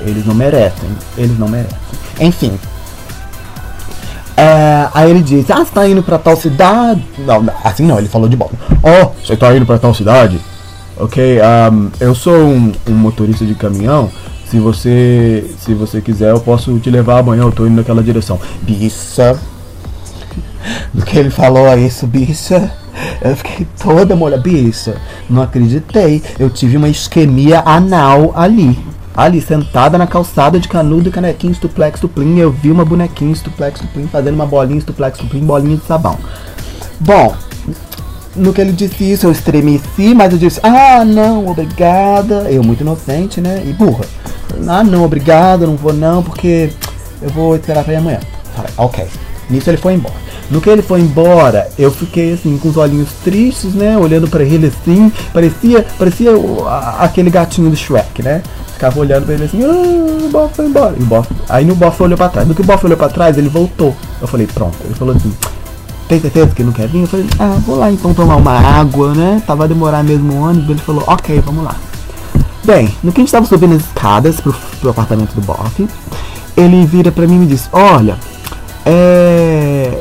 [0.00, 0.88] eles não merecem.
[1.18, 1.76] Eles não merecem.
[2.18, 2.58] Enfim.
[4.36, 7.04] É, aí ele disse, ah, você tá indo pra tal cidade?
[7.18, 8.56] Não, assim não, ele falou de volta.
[8.82, 10.40] Oh, você tá indo pra tal cidade?
[10.96, 11.38] Ok,
[11.72, 14.10] um, eu sou um, um motorista de caminhão.
[14.54, 17.42] Se você, se você quiser, eu posso te levar amanhã.
[17.42, 18.38] Eu tô indo naquela direção.
[18.62, 19.36] Bicha.
[20.92, 22.70] Do que ele falou isso, bicha.
[23.20, 24.40] Eu fiquei toda molhada.
[24.40, 24.94] Bicha,
[25.28, 26.22] não acreditei.
[26.38, 28.78] Eu tive uma isquemia anal ali.
[29.12, 32.38] Ali, sentada na calçada de canudo canequinha estuplex duplim.
[32.38, 36.16] Eu vi uma bonequinha estuplex duplim fazendo uma bolinha estuplex duplim, bolinha de sabão.
[37.00, 37.34] Bom,
[38.36, 42.48] no que ele disse isso, eu estremeci, mas eu disse, ah, não, obrigada.
[42.48, 43.60] Eu, muito inocente, né?
[43.66, 44.04] E burra.
[44.68, 46.70] Ah, não, obrigada, não vou não, porque
[47.22, 48.20] eu vou esperar pra ir amanhã.
[48.54, 49.06] Falei, ok.
[49.50, 50.14] Nisso ele foi embora.
[50.50, 53.96] No que ele foi embora, eu fiquei assim, com os olhinhos tristes, né?
[53.96, 55.10] Olhando pra ele assim.
[55.32, 58.42] Parecia, parecia o- a- aquele gatinho do Shrek, né?
[58.74, 60.94] Ficava olhando pra ele assim, ah, o Boff foi embora.
[60.98, 62.46] O Boff, aí no Boff olhou pra trás.
[62.46, 63.94] No que o Boff olhou pra trás, ele voltou.
[64.20, 64.76] Eu falei, pronto.
[64.84, 65.32] Ele falou assim,
[66.08, 67.02] tem certeza que não quer vir?
[67.02, 69.42] Eu falei, ah, vou lá então tomar uma água, né?
[69.46, 70.70] Tava a demorar mesmo o ônibus.
[70.70, 71.76] Ele falou, ok, vamos lá.
[72.64, 75.86] Bem, no que a gente tava subindo as escadas pro, pro apartamento do Boff,
[76.56, 78.16] ele vira pra mim e me diz, olha,
[78.84, 80.00] é.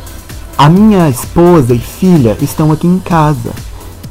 [0.58, 3.52] A minha esposa e filha estão aqui em casa.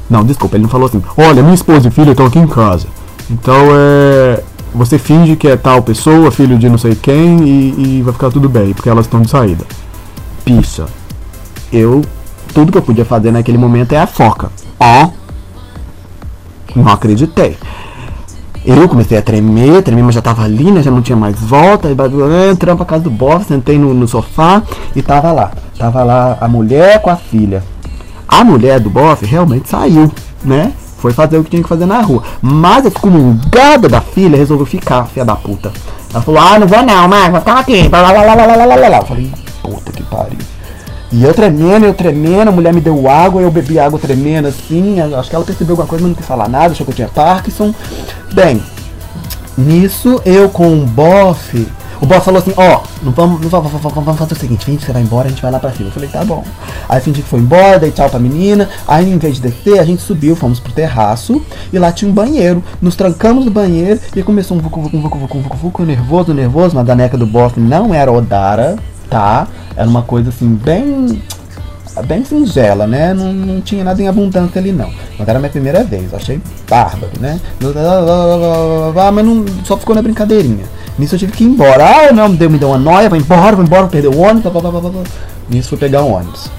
[0.09, 2.87] Não, desculpa, ele não falou assim, olha, minha esposa e filha estão aqui em casa.
[3.29, 4.43] Então é.
[4.75, 8.31] Você finge que é tal pessoa, filho de não sei quem, e, e vai ficar
[8.31, 9.63] tudo bem, porque elas estão de saída.
[10.43, 10.87] Picha
[11.73, 12.03] eu
[12.53, 14.51] tudo que eu podia fazer naquele momento é a foca.
[14.79, 15.09] Ó.
[16.75, 17.57] Não acreditei.
[18.65, 20.81] Eu comecei a tremer, tremer, mas já tava ali, né?
[20.81, 21.89] Já não tinha mais volta.
[21.89, 24.63] E né, entramos pra casa do boss, sentei no, no sofá
[24.95, 25.51] e tava lá.
[25.77, 27.61] Tava lá a mulher com a filha.
[28.27, 30.09] A mulher do boss realmente saiu,
[30.43, 30.71] né?
[30.97, 32.23] Foi fazer o que tinha que fazer na rua.
[32.41, 35.71] Mas a excomungada da filha resolveu ficar, filha da puta.
[36.13, 37.89] Ela falou, ah, não vou não, mãe, vou ficar aqui.
[38.99, 40.52] Eu falei, puta que pariu.
[41.13, 44.99] E eu tremendo, eu tremendo, a mulher me deu água, eu bebi água tremendo assim.
[44.99, 47.07] Acho que ela percebeu alguma coisa, mas não quis falar nada, achou que eu tinha
[47.07, 47.71] Parkinson.
[48.33, 48.63] Bem,
[49.55, 51.67] nisso eu com um bofe.
[52.01, 54.85] O boss falou assim, ó, não vamos, não vamos, vamos, fazer o seguinte, finge que
[54.85, 55.87] você vai embora, a gente vai lá pra cima.
[55.87, 56.43] Eu falei, tá bom.
[56.89, 58.67] Aí fingi que foi embora, dei tchau pra menina.
[58.87, 62.13] Aí em vez de descer, a gente subiu, fomos pro terraço e lá tinha um
[62.13, 62.61] banheiro.
[62.81, 66.75] Nos trancamos no banheiro e começou um vucu, vucu, vucu, vucu, vucu, vucu, nervoso, nervoso.
[66.75, 68.77] Mas a neca do boss não era Odara,
[69.09, 69.47] tá?
[69.75, 71.21] Era uma coisa assim, bem
[72.01, 73.13] bem singela, né?
[73.13, 74.89] Não, não tinha nada em abundância ali não.
[75.17, 77.39] Mas era a minha primeira vez, achei bárbaro, né?
[79.13, 80.65] Mas não, só ficou na brincadeirinha.
[80.97, 81.83] Nisso eu tive que ir embora.
[81.85, 84.17] Ah, não, me deu, me deu uma noia, vou embora, vou embora, vou perder o
[84.17, 84.51] ônibus.
[84.51, 85.03] Blá, blá, blá, blá.
[85.49, 86.49] Nisso fui pegar o ônibus.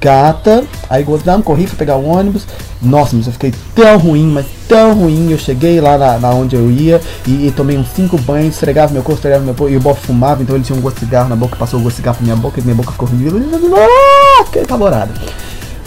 [0.00, 2.46] Gata, aí gozamos, corri, fui pegar o ônibus.
[2.80, 5.30] Nossa, mas eu fiquei tão ruim, mas tão ruim.
[5.30, 8.92] Eu cheguei lá na, na onde eu ia e, e tomei uns cinco banhos, esfregava
[8.92, 11.04] meu corpo, esfregava meu corpo, e o Bob fumava, então ele tinha um gosto de
[11.04, 13.08] cigarro na boca, passou o gosto de cigarro pra minha boca, e minha boca ficou
[13.08, 13.28] ruim.
[13.76, 15.12] Ah, fiquei apavorado.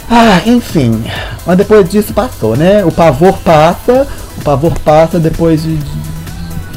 [0.08, 1.02] Ah, enfim.
[1.44, 2.84] Mas depois disso passou, né?
[2.84, 4.06] O pavor passa,
[4.38, 5.98] o pavor passa depois de, de,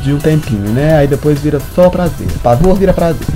[0.04, 0.98] de um tempinho, né?
[0.98, 2.28] Aí depois vira só prazer.
[2.42, 3.28] Pavor vira prazer.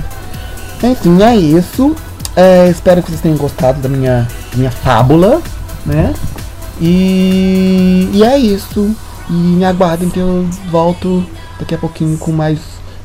[0.82, 1.94] Enfim, é isso.
[2.34, 5.40] É, espero que vocês tenham gostado da minha, minha fábula,
[5.86, 6.12] né?
[6.80, 8.94] E, e é isso.
[9.28, 11.24] E me aguardem que eu volto
[11.58, 12.58] daqui a pouquinho com mais,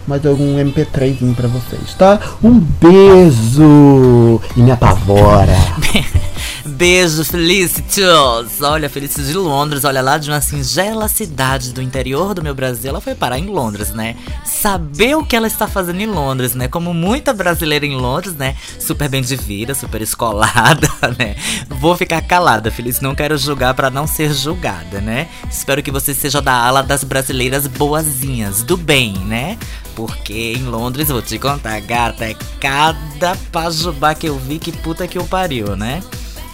[0.07, 2.19] mais algum MP3 pra vocês, tá?
[2.43, 4.41] Um beijo!
[4.55, 5.55] E me apavora!
[6.69, 8.61] Beijo, Felicitos!
[8.61, 12.89] Olha, Felicitos de Londres, olha lá de uma singela cidade do interior do meu Brasil.
[12.89, 14.15] Ela foi parar em Londres, né?
[14.45, 16.67] Saber o que ela está fazendo em Londres, né?
[16.67, 18.55] Como muita brasileira em Londres, né?
[18.79, 21.35] Super bem de vida, super escolada, né?
[21.67, 23.01] Vou ficar calada, Feliz.
[23.01, 25.27] Não quero julgar para não ser julgada, né?
[25.49, 29.57] Espero que você seja da ala das brasileiras boazinhas, do bem, né?
[29.95, 35.07] Porque em Londres, vou te contar, gata, é cada pajubá que eu vi que puta
[35.07, 36.01] que eu pariu, né?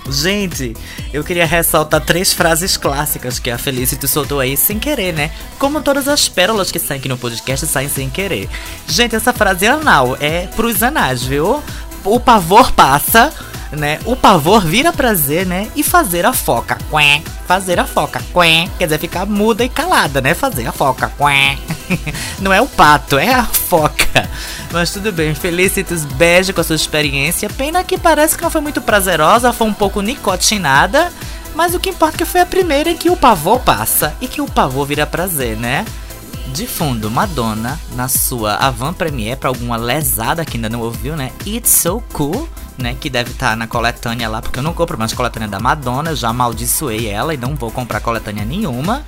[0.09, 0.75] Gente,
[1.11, 5.31] eu queria ressaltar três frases clássicas que a Felicity soltou aí sem querer, né?
[5.57, 8.47] Como todas as pérolas que saem aqui no podcast saem sem querer.
[8.87, 11.63] Gente, essa frase é anal, é pros anais, viu?
[12.05, 13.33] O pavor passa,
[13.71, 13.99] né?
[14.05, 15.69] O pavor vira prazer, né?
[15.75, 17.23] E fazer a foca, quém.
[17.47, 18.69] Fazer a foca, quém.
[18.77, 20.33] Quer dizer, ficar muda e calada, né?
[20.33, 21.59] Fazer a foca, quém.
[22.39, 24.29] Não é o pato, é a foca.
[24.71, 27.49] Mas tudo bem, Felicitos, beijo com a sua experiência.
[27.49, 31.11] Pena que parece que não foi muito prazerosa, foi um pouco nicotinada.
[31.55, 34.41] Mas o que importa é que foi a primeira que o pavor passa e que
[34.41, 35.85] o pavor vira prazer, né?
[36.53, 41.31] De fundo, Madonna, na sua Avant Premiere, pra alguma lesada que ainda não ouviu, né?
[41.45, 42.95] It's So Cool, né?
[42.99, 46.29] Que deve estar na coletânea lá, porque eu não compro mais coletânea da Madonna, já
[46.29, 49.03] amaldiçoei ela e não vou comprar coletânea nenhuma.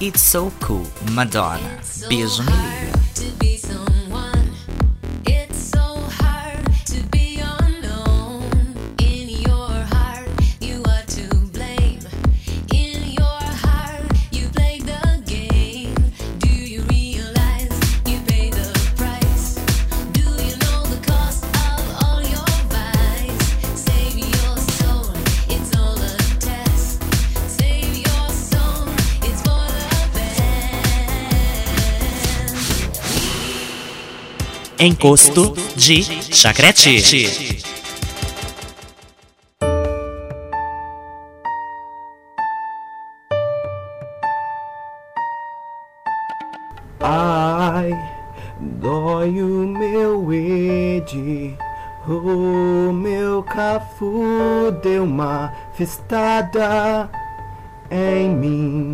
[0.00, 1.78] It's So Cool, Madonna.
[2.08, 3.91] Beijo, me liga.
[34.84, 36.02] Encosto de
[36.34, 37.62] Chacrete.
[46.98, 47.92] Ai,
[48.58, 51.56] dói o meu Ed,
[52.08, 57.08] o meu cafu deu uma festada
[57.88, 58.91] em mim.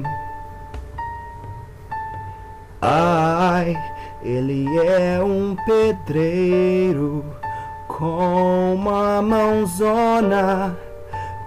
[6.09, 7.23] Pedreiro
[7.87, 10.75] com uma mãozona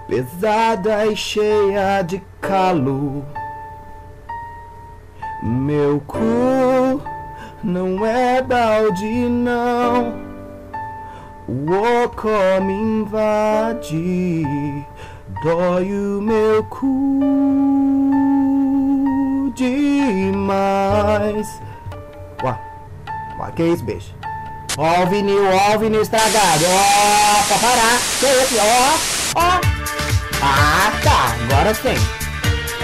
[0.06, 3.24] pesada e cheia de calo.
[5.42, 7.02] Meu cu
[7.64, 10.14] não é balde, não.
[11.48, 12.28] O oco
[12.64, 14.46] me invade,
[15.42, 17.20] dói o meu cu
[19.56, 21.60] demais.
[22.44, 22.56] Ué,
[23.40, 24.21] ué, que isso, bicho?
[24.78, 28.98] Ó o vinil, ó o vinil estragado, ó, pra parar, que isso, ó,
[29.34, 29.60] ó.
[30.40, 31.98] Ah, tá, agora sim.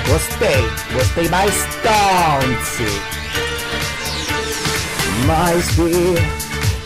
[0.06, 2.84] Gostei, gostei bastante.
[5.26, 6.14] Mas vê,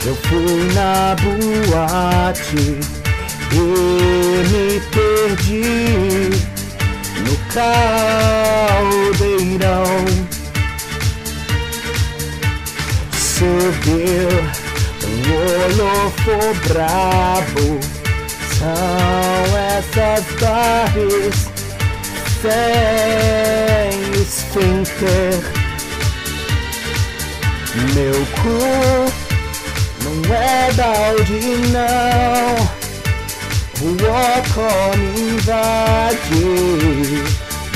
[0.07, 2.79] eu fui na boate
[3.53, 3.59] e
[4.49, 6.31] me perdi
[7.23, 7.37] no
[9.13, 9.87] caldeirão.
[13.13, 14.62] Subiu
[15.13, 15.25] um
[15.65, 16.37] olofo
[16.69, 17.69] brabo.
[18.59, 21.37] São essas bares
[22.41, 23.93] sem
[24.23, 25.63] esfíncter.
[27.95, 29.13] Meu cu
[30.05, 31.41] não é balde
[31.73, 32.55] não
[33.81, 36.45] O óculos me invade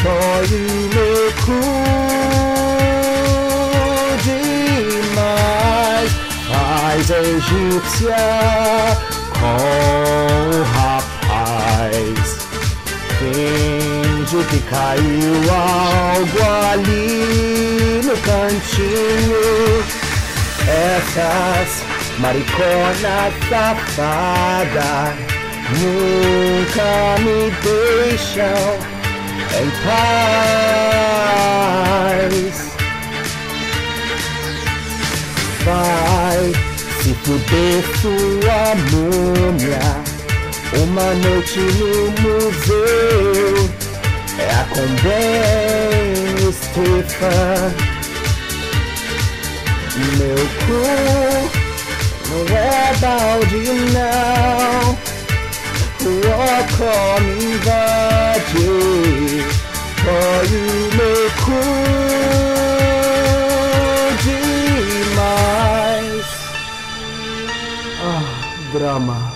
[0.02, 1.60] Dói o meu cu
[6.96, 8.16] Faz egípcia
[9.38, 9.60] com
[10.48, 12.26] o rapaz.
[13.18, 16.40] Finge que caiu algo
[16.72, 19.44] ali no cantinho.
[20.66, 21.68] Essas
[22.18, 25.14] mariconas safadas
[25.78, 26.90] Nunca
[27.20, 28.70] me deixam
[29.52, 29.68] em
[32.46, 32.56] paz.
[35.62, 36.65] Vai
[37.06, 39.86] se fuder sua múmia
[40.82, 43.54] uma noite no museu
[44.36, 47.72] é a com Ben Stefan.
[50.18, 50.80] Meu cu
[52.28, 54.98] não é balde não.
[56.02, 58.66] O óculos me invade,
[60.04, 60.60] dói o
[60.96, 62.55] meu cu
[68.76, 69.32] Ah, drama.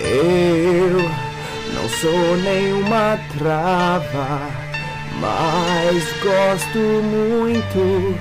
[0.00, 1.08] Eu
[1.74, 4.40] não sou nenhuma trava,
[5.20, 8.18] mas gosto muito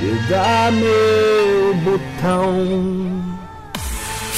[0.00, 3.32] de dar meu botão.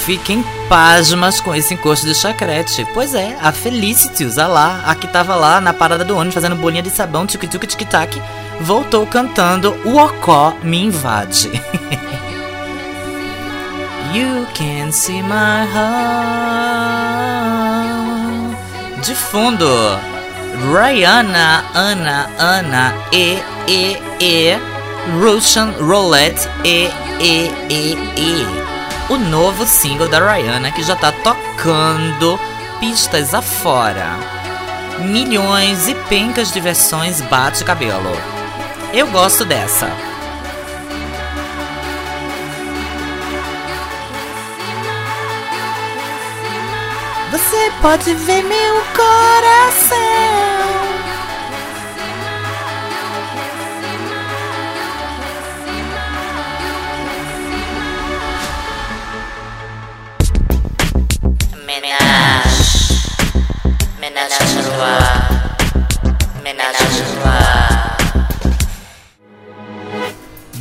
[0.05, 2.87] Fiquem pasmas com esse encosto de chacrete.
[2.93, 6.57] Pois é, a Felicity, usa lá, a que tava lá na parada do ônibus fazendo
[6.57, 8.21] bolinha de sabão, tic-tic, tic-tac,
[8.61, 11.51] voltou cantando O Ocó Me Invade.
[14.15, 16.15] You can see my heart.
[19.05, 19.67] De fundo,
[20.71, 24.57] Rihanna, Ana, Ana, E, E, E,
[25.21, 26.89] Russian Roulette, E,
[27.19, 28.47] E, E, E.
[29.13, 32.39] O novo single da Rihanna que já tá tocando
[32.79, 34.17] pistas afora.
[35.01, 38.17] Milhões e pencas de versões bate cabelo.
[38.93, 40.14] Eu gosto dessa.
[47.65, 49.97] Você pode ver meu coração.
[61.65, 62.44] Ménage,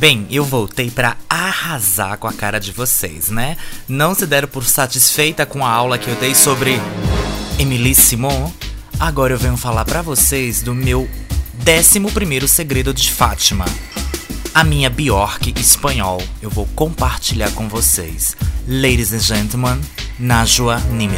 [0.04, 3.56] Bem, eu voltei pra arrasar com a cara de vocês, né?
[3.88, 6.74] Não se deram por satisfeita com a aula que eu dei sobre
[7.58, 8.52] Emily Simon?
[9.00, 11.08] Agora eu venho falar pra vocês do meu
[11.66, 13.64] 11 segredo de Fátima.
[14.54, 16.22] A minha Bjork espanhol.
[16.42, 18.36] Eu vou compartilhar com vocês.
[18.68, 19.80] Ladies and gentlemen,
[20.18, 21.16] Najwa Nimri.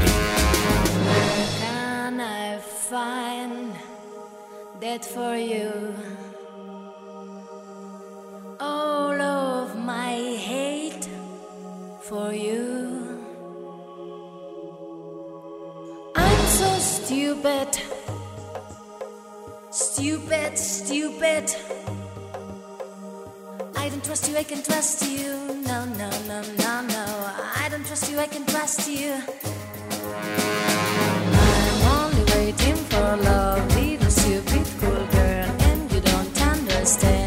[1.58, 3.72] Can I find
[4.80, 6.25] that for you?
[8.58, 11.08] All of my hate
[12.00, 13.20] for you.
[16.14, 17.68] I'm so stupid.
[19.70, 21.54] Stupid, stupid.
[23.76, 25.32] I don't trust you, I can trust you.
[25.66, 27.04] No, no, no, no, no.
[27.62, 29.20] I don't trust you, I can trust you.
[31.44, 37.25] I'm only waiting for love, little stupid cool girl, and you don't understand.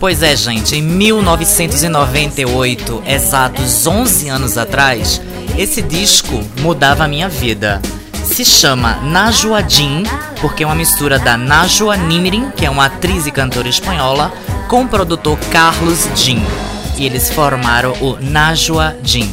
[0.00, 5.20] Pois é, gente, em 1998, exatos 11 anos atrás,
[5.56, 7.82] esse disco mudava a minha vida.
[8.24, 10.04] Se chama Najwa Jean,
[10.40, 14.32] porque é uma mistura da Najwa Nimrin, que é uma atriz e cantora espanhola,
[14.68, 16.40] com o produtor Carlos Jean.
[16.96, 19.26] E eles formaram o Najwa Jean.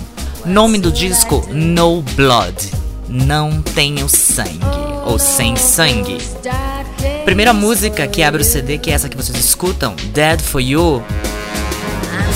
[0.44, 2.85] Nome do disco No Blood.
[3.08, 4.60] Não tenho sangue,
[5.06, 6.18] ou sem sangue.
[7.24, 11.04] Primeira música que abre o CD, que é essa que vocês escutam, Dead for You,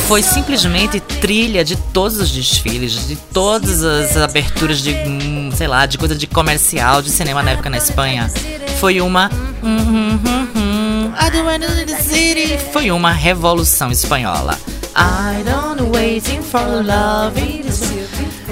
[0.08, 5.86] foi simplesmente trilha de todos os desfiles, de todas as aberturas de, hum, sei lá,
[5.86, 8.32] de coisa de comercial, de cinema na época na Espanha.
[8.80, 9.30] Foi uma.
[9.64, 10.39] hum, I don't
[12.72, 14.58] Foi uma revolução espanhola.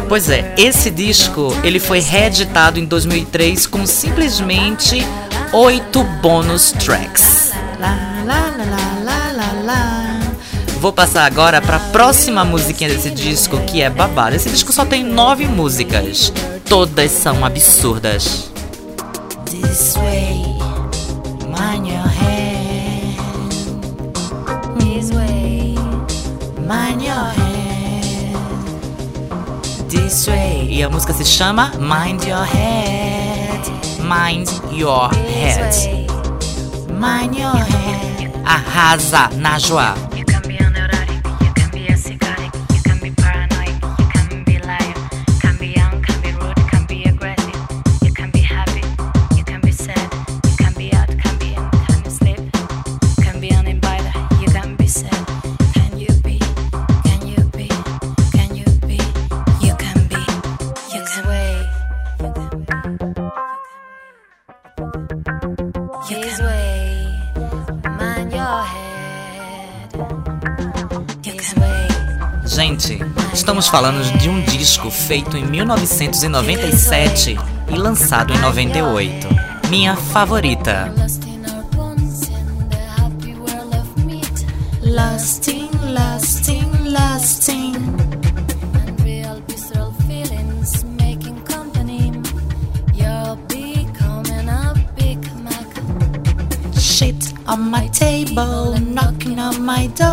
[0.07, 5.05] Pois é, esse disco ele foi reeditado em 2003 com simplesmente
[5.51, 7.51] oito bônus tracks.
[10.79, 14.35] Vou passar agora para a próxima musiquinha desse disco que é babado.
[14.35, 16.31] Esse disco só tem nove músicas,
[16.69, 18.51] todas são absurdas.
[19.45, 20.43] This way,
[21.47, 22.46] mind your hand.
[26.67, 28.37] Mind your hand.
[29.89, 30.67] This way.
[30.69, 33.61] E a música se chama Mind Your Head.
[34.03, 35.73] Mind Your Head.
[36.91, 38.31] Mind Your Head.
[38.45, 40.16] Arrasa, Najwa.
[73.57, 77.35] Estamos falando de um disco feito em 1997
[77.67, 79.27] e lançado em 98.
[79.67, 80.93] Minha favorita.
[84.83, 87.73] Lasting, lasting, lasting.
[97.49, 100.06] On my table, knocking on my door.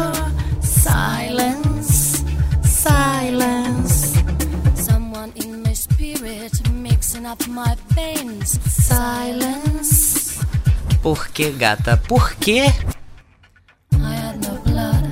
[11.44, 11.98] Que, gata?
[11.98, 12.72] Por quê?
[13.92, 15.04] I had no blood.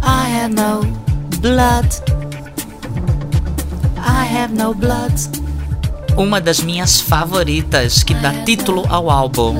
[0.00, 0.84] I have no
[1.40, 1.88] blood.
[3.96, 5.12] I have no blood.
[6.16, 9.56] Uma das minhas favoritas que dá título ao álbum.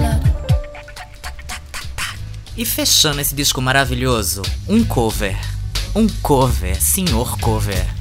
[2.57, 5.37] E fechando esse disco maravilhoso, um cover.
[5.93, 7.98] Um cover, senhor cover.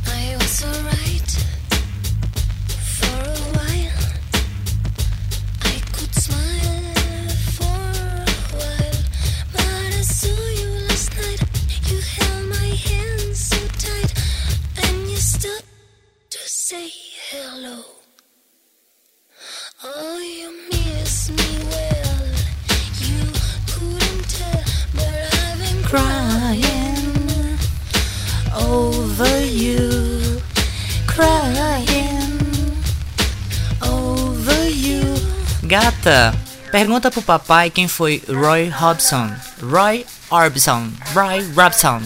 [37.08, 39.32] Pergunta pro papai quem foi Roy Hobson.
[39.62, 40.90] Roy Orbison.
[41.14, 42.02] Roy Robson.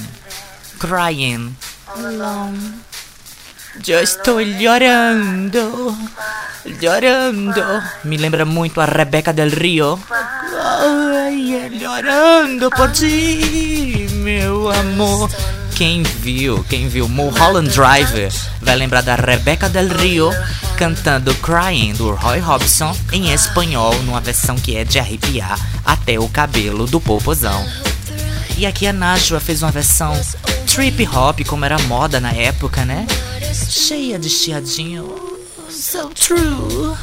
[0.79, 1.55] Crying
[1.87, 2.73] alone.
[3.83, 5.97] Já estou chorando.
[6.79, 7.63] Chorando.
[8.03, 9.99] Me lembra muito a Rebeca del Rio.
[10.09, 15.29] Ai, chorando por ti, meu amor.
[15.81, 18.29] Quem viu, quem viu Mulholland Drive
[18.61, 20.29] vai lembrar da Rebeca del Rio
[20.77, 26.29] cantando Crying do Roy Hobson em espanhol, numa versão que é de arrepiar até o
[26.29, 27.65] cabelo do popozão.
[28.55, 30.13] E aqui a Najwa fez uma versão
[30.67, 33.07] trip hop, como era moda na época, né?
[33.51, 35.15] Cheia de chiadinho.
[35.67, 36.95] So true.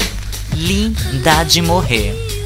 [0.54, 2.37] Linda de morrer.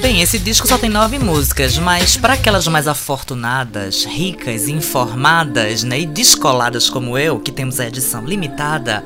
[0.00, 6.00] Bem, esse disco só tem nove músicas, mas para aquelas mais afortunadas, ricas, informadas né,
[6.00, 9.04] e descoladas como eu, que temos a edição limitada,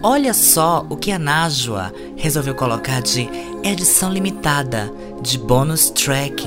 [0.00, 3.28] olha só o que a Najwa resolveu colocar de
[3.64, 6.46] edição limitada, de bônus track,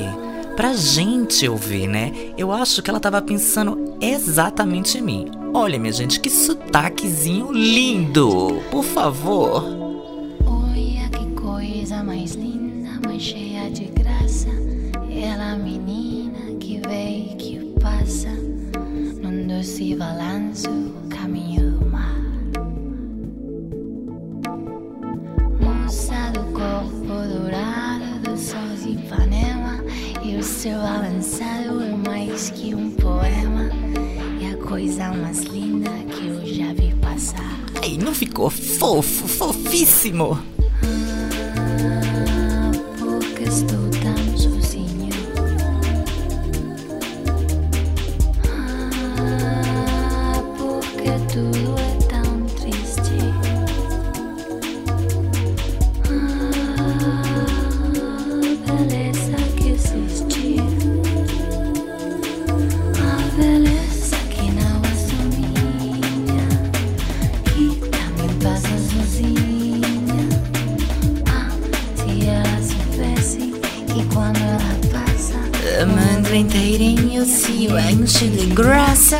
[0.55, 2.13] pra gente ouvir, né?
[2.37, 5.31] Eu acho que ela tava pensando exatamente em mim.
[5.53, 8.61] Olha, minha gente, que sotaquezinho lindo!
[8.71, 9.65] Por favor.
[10.45, 13.50] Olha que coisa mais linda, mais cheia
[14.31, 14.49] graça.
[15.11, 20.69] Ela menina que vem e que passa num doce balanço,
[21.09, 22.21] caminho do mar.
[25.59, 29.83] Moça do corpo dourado do sol de Ipanema
[30.23, 33.69] e o seu balançado é mais que um poema.
[34.41, 37.59] É a coisa mais linda que eu já vi passar.
[37.83, 40.39] Ai, não ficou fofo, fofíssimo?
[78.53, 79.17] Graça.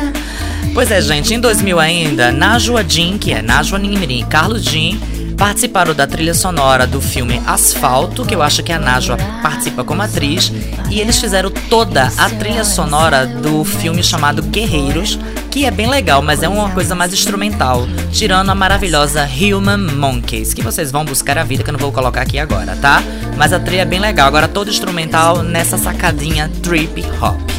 [0.74, 4.98] Pois é, gente, em 2000 ainda, Najwa Jean, que é Najwa Nimri e Carlos Jean,
[5.36, 10.00] participaram da trilha sonora do filme Asfalto, que eu acho que a Najwa participa como
[10.00, 10.52] atriz,
[10.90, 15.18] e eles fizeram toda a trilha sonora do filme chamado Guerreiros,
[15.50, 20.54] que é bem legal, mas é uma coisa mais instrumental, tirando a maravilhosa Human Monkeys,
[20.54, 23.02] que vocês vão buscar a vida, que eu não vou colocar aqui agora, tá?
[23.36, 27.51] Mas a trilha é bem legal, agora todo instrumental nessa sacadinha trip hop.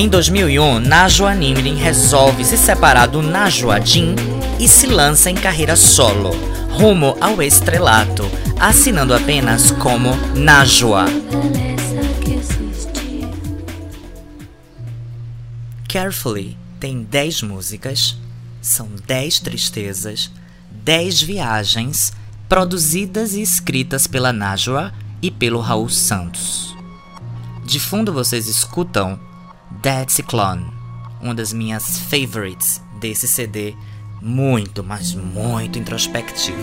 [0.00, 4.14] Em 2001, Najwa Nimrin resolve se separar do Najwa Jin
[4.58, 6.30] e se lança em carreira solo,
[6.70, 8.24] rumo ao estrelato,
[8.58, 11.04] assinando apenas como Najwa.
[15.86, 18.16] Carefully tem 10 músicas,
[18.62, 20.30] são 10 tristezas,
[20.82, 22.14] 10 viagens,
[22.48, 26.74] produzidas e escritas pela Najwa e pelo Raul Santos.
[27.66, 29.28] De fundo vocês escutam
[29.70, 30.66] Dead Cyclone,
[31.20, 33.74] uma das minhas favorites desse CD,
[34.20, 36.58] muito, mas muito introspectivo.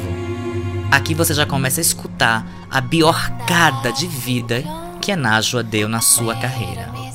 [0.91, 4.64] Aqui você já começa a escutar a biorcada de vida
[5.01, 7.07] que a Najwa deu na sua carreira.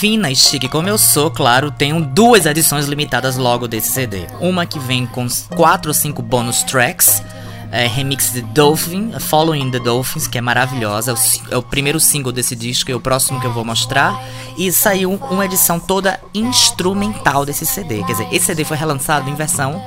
[0.00, 4.26] Fina e chique como eu sou, claro, tenho duas edições limitadas logo desse CD.
[4.40, 7.22] Uma que vem com quatro ou cinco bonus tracks,
[7.70, 12.00] é, remix de Dolphin, Following the Dolphins, que é maravilhosa, é o, é o primeiro
[12.00, 14.18] single desse disco e o próximo que eu vou mostrar.
[14.56, 18.02] E saiu uma edição toda instrumental desse CD.
[18.04, 19.82] Quer dizer, esse CD foi relançado em versão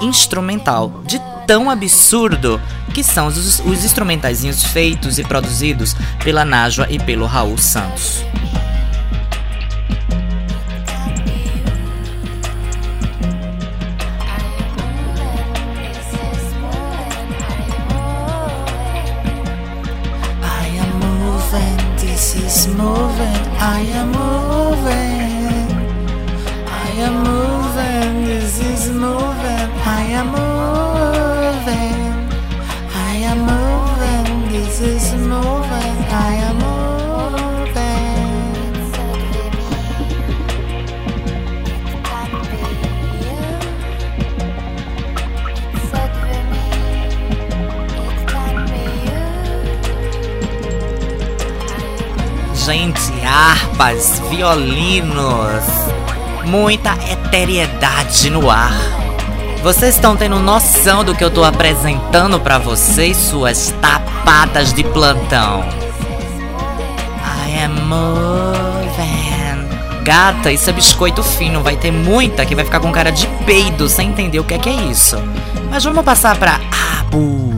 [0.00, 2.60] instrumental, de tão absurdo
[2.94, 8.24] que são os, os feitos e produzidos pela Najwa e pelo Raul Santos.
[22.68, 25.66] Moving, I am moving.
[26.66, 30.55] I am moving, this is moving, I am moving.
[52.66, 55.62] Gente, harpas, violinos,
[56.46, 58.74] muita eteriedade no ar.
[59.62, 65.64] Vocês estão tendo noção do que eu tô apresentando pra vocês, suas tapadas de plantão?
[67.46, 69.68] I am moving.
[70.02, 73.88] Gata, isso é biscoito fino, vai ter muita que vai ficar com cara de peido
[73.88, 75.16] sem entender o que é que é isso.
[75.70, 76.58] Mas vamos passar pra
[76.98, 77.54] Abu.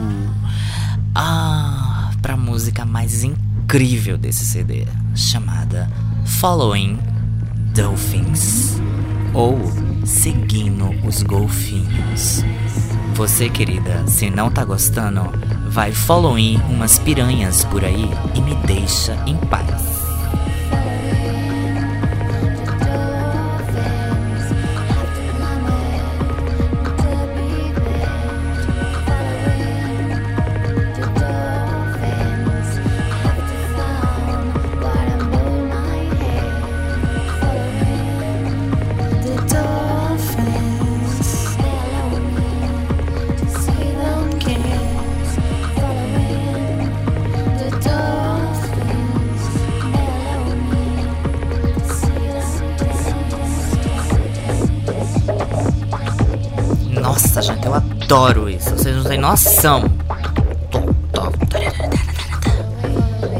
[1.15, 3.48] Ah, pra música mais incrível
[4.17, 5.87] desse CD, chamada
[6.25, 6.97] Following
[7.75, 8.81] Dolphins
[9.31, 9.59] ou
[10.03, 12.43] Seguindo os Golfinhos.
[13.13, 15.21] Você, querida, se não tá gostando,
[15.69, 19.88] vai following umas piranhas por aí e me deixa em paz.
[59.29, 59.83] Noção.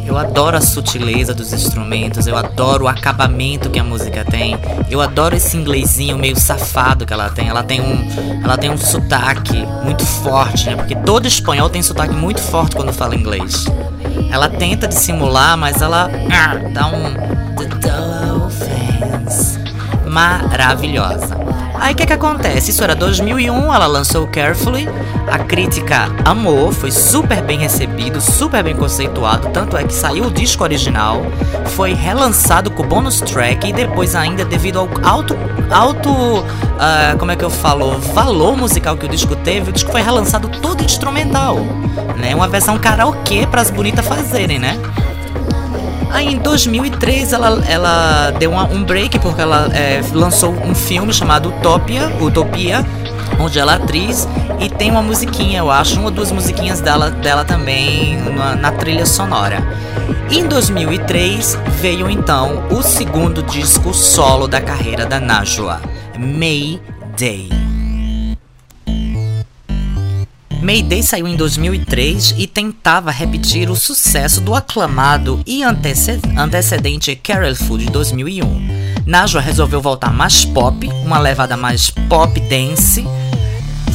[0.05, 4.55] Eu adoro a sutileza dos instrumentos, eu adoro o acabamento que a música tem.
[4.89, 7.47] Eu adoro esse inglesinho meio safado que ela tem.
[7.47, 8.07] Ela tem um,
[8.43, 10.75] ela tem um sotaque muito forte, né?
[10.75, 13.65] Porque todo espanhol tem sotaque muito forte quando fala inglês.
[14.31, 17.13] Ela tenta dissimular, mas ela ah, dá um
[17.55, 17.65] The
[18.37, 19.57] Dolphins.
[20.07, 21.35] Maravilhosa.
[21.79, 22.71] Aí o que que acontece?
[22.71, 24.87] Isso era 2001, ela lançou Carefully,
[25.31, 30.31] a crítica amou, foi super bem recebido, super bem conceituado, tanto é que saiu o
[30.31, 31.21] disco original,
[31.67, 35.37] foi relançado com bônus track e depois ainda devido ao alto,
[35.69, 36.09] alto,
[36.79, 40.01] ah, como é que eu falo, valor musical que o disco teve, o disco foi
[40.01, 41.57] relançado todo instrumental,
[42.17, 42.33] né?
[42.35, 44.77] Uma versão karaokê para as bonitas fazerem, né?
[46.11, 51.13] Aí em 2003 ela, ela deu uma- um break porque ela é, lançou um filme
[51.13, 52.83] chamado Utopia, Utopia,
[53.39, 54.27] onde ela é atriz
[54.59, 58.71] e tem uma musiquinha, eu acho, uma ou duas musiquinhas dela, dela também na, na
[58.71, 59.63] trilha sonora.
[60.29, 65.81] Em 2003 veio então o segundo disco solo da carreira da Najwa,
[66.17, 67.49] Mayday.
[70.61, 77.77] Mayday saiu em 2003 e tentava repetir o sucesso do aclamado e antece- antecedente Carolful
[77.77, 78.79] de 2001.
[79.05, 83.03] Najwa resolveu voltar mais pop, uma levada mais pop dance,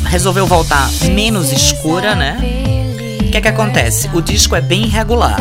[0.04, 2.38] resolveu voltar menos escura, né?
[3.20, 4.08] O que é que acontece?
[4.12, 5.40] O disco é bem irregular,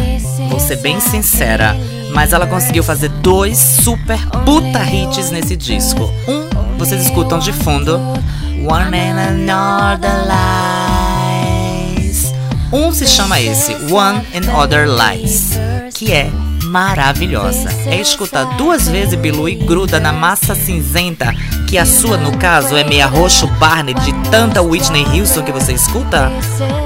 [0.50, 1.76] vou ser bem sincera,
[2.14, 6.12] mas ela conseguiu fazer dois super puta hits nesse disco.
[6.28, 8.00] Um, vocês escutam de fundo,
[8.68, 10.12] One and Another
[12.06, 12.34] Lies.
[12.72, 15.52] Um se chama esse, One and Other Lies,
[15.94, 16.32] que é
[16.74, 17.70] maravilhosa.
[17.86, 21.32] É escutar duas vezes Bilu e gruda na massa cinzenta,
[21.70, 25.74] que a sua, no caso, é meia roxo Barney de tanta Whitney Houston que você
[25.74, 26.32] escuta?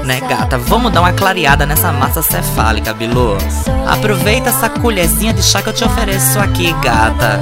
[0.04, 0.58] Né, gata?
[0.58, 3.38] Vamos dar uma clareada nessa massa cefálica, Bilu.
[3.86, 7.40] Aproveita essa colherzinha de chá que eu te ofereço aqui, gata.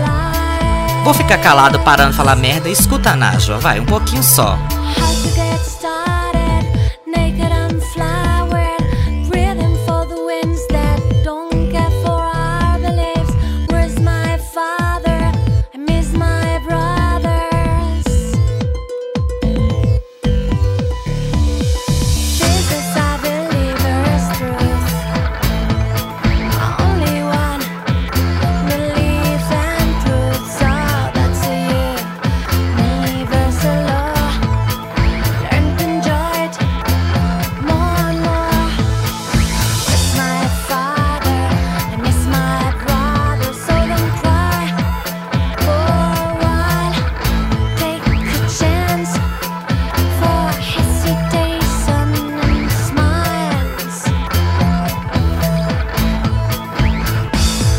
[1.03, 4.57] Vou ficar calado parando falar merda e escuta a Najwa, vai, um pouquinho só.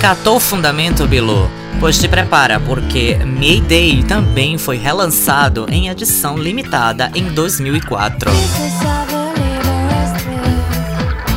[0.07, 1.51] Catou o fundamento, Bilu?
[1.81, 8.31] Pois te prepara, porque Mayday também foi relançado em edição limitada em 2004.
[8.31, 11.27] This is our believer's truth.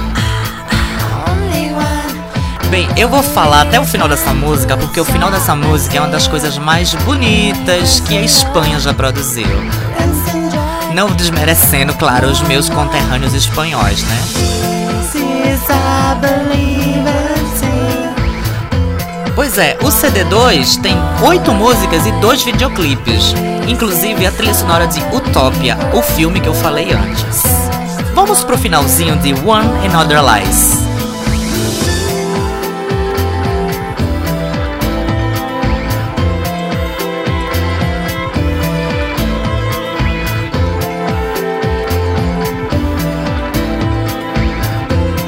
[1.28, 2.70] Only one.
[2.70, 6.00] Bem, eu vou falar até o final dessa música, porque o final dessa música é
[6.00, 9.48] uma das coisas mais bonitas que a Espanha já produziu.
[10.94, 14.70] Não desmerecendo, claro, os meus conterrâneos espanhóis, né?
[19.40, 20.94] Pois é, o CD2 tem
[21.26, 23.32] oito músicas e dois videoclipes,
[23.66, 27.42] inclusive a trilha sonora de Utopia, o filme que eu falei antes.
[28.14, 30.76] Vamos pro finalzinho de One and Other Lies.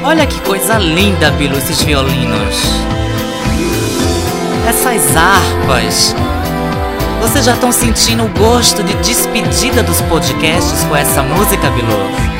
[0.03, 3.02] Olha que coisa linda, Bilu, esses violinos.
[4.67, 6.15] Essas harpas.
[7.21, 12.33] Vocês já estão sentindo o gosto de despedida dos podcasts com essa música, Bilu?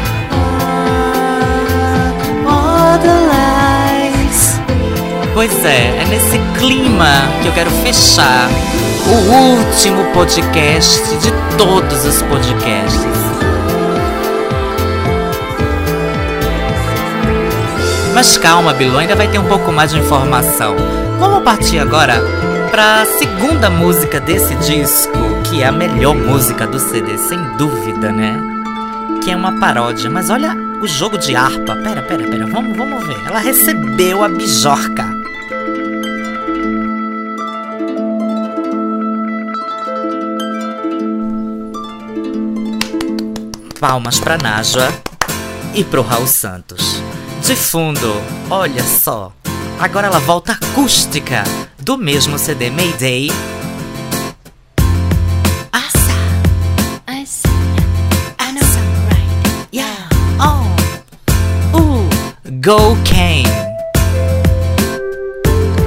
[5.33, 7.07] Pois é, é nesse clima
[7.41, 8.47] que eu quero fechar
[9.07, 13.03] o último podcast de todos os podcasts.
[18.13, 21.02] Mas calma, Bilu, ainda vai ter um pouco mais de informação.
[21.23, 22.15] Vamos partir agora
[22.69, 25.17] para a segunda música desse disco,
[25.49, 28.37] que é a melhor música do CD, sem dúvida, né?
[29.23, 30.09] Que é uma paródia.
[30.09, 31.77] Mas olha o jogo de harpa.
[31.77, 32.45] Pera, pera, pera.
[32.45, 33.15] Vamos, vamos ver.
[33.25, 35.05] Ela recebeu a bijorca.
[43.79, 44.89] Palmas pra Najwa
[45.73, 47.01] e pro Raul Santos.
[47.41, 48.13] De fundo,
[48.49, 49.31] olha só.
[49.79, 51.43] Agora ela volta acústica
[51.79, 53.29] do mesmo CD Mayday.
[60.39, 62.09] Oh, uh,
[62.63, 63.43] Go Kane.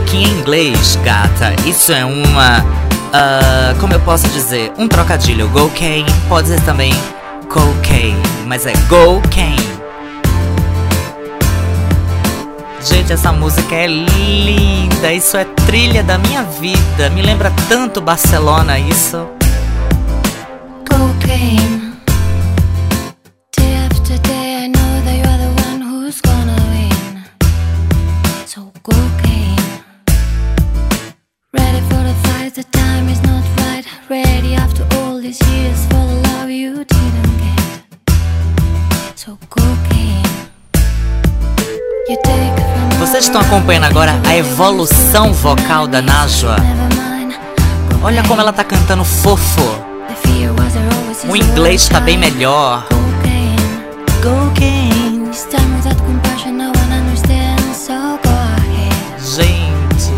[0.07, 2.65] Que em inglês, gata, isso é uma
[3.19, 5.49] ah, como eu posso dizer, um trocadilho.
[5.49, 6.93] Go Kane pode ser também
[7.49, 9.66] cocaine, mas é Go Kane.
[12.89, 15.13] Gente, essa música é linda.
[15.13, 17.11] Isso é trilha da minha vida.
[17.11, 19.27] Me lembra tanto Barcelona isso.
[20.89, 21.77] cocaine.
[36.49, 39.19] You didn't get.
[39.19, 40.23] So cocaine.
[42.09, 42.66] You take
[43.07, 46.57] Vocês estão acompanhando agora a evolução vocal da Najwa.
[48.03, 49.63] Olha como ela tá cantando fofo.
[51.29, 52.85] O inglês tá bem melhor.
[59.21, 60.13] Gente,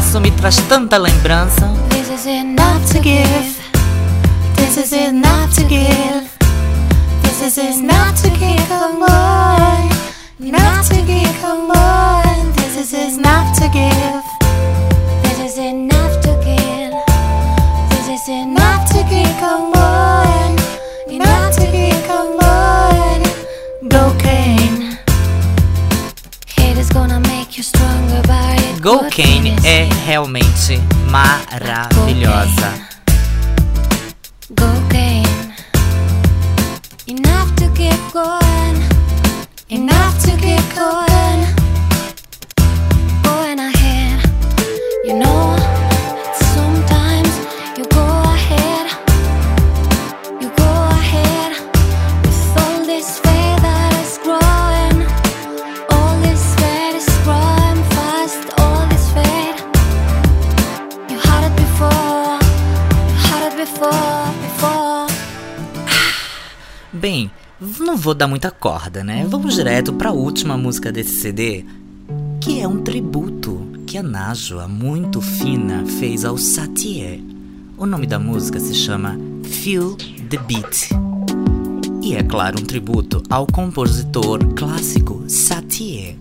[0.00, 1.68] isso me traz tanta lembrança.
[1.90, 3.56] This is enough to give.
[4.54, 6.28] This is enough to give.
[7.24, 8.62] This is enough to give.
[8.68, 9.90] Come on.
[10.40, 11.44] Enough to give.
[11.44, 11.85] On.
[12.88, 14.24] This is enough to give.
[15.24, 16.94] This is enough to give.
[17.90, 19.26] This is enough to give.
[19.40, 20.56] Come on.
[21.10, 21.66] Enough to.
[26.46, 30.80] Hate is gonna make you stronger, but it Go Kane é realmente
[31.10, 32.72] maravilhosa.
[34.56, 35.52] cocaine.
[37.08, 38.80] Enough to keep going.
[39.70, 40.62] Enough to keep.
[40.76, 41.65] Going
[66.92, 67.30] Bem,
[67.78, 69.24] não vou dar muita corda, né?
[69.28, 71.64] Vamos direto pra última música desse CD,
[72.40, 73.65] que é um tributo
[73.96, 77.24] que a Najwa, muito fina, fez ao Satie.
[77.78, 79.96] O nome da música se chama Feel
[80.28, 80.90] the Beat.
[82.02, 86.18] E é claro, um tributo ao compositor clássico Satie.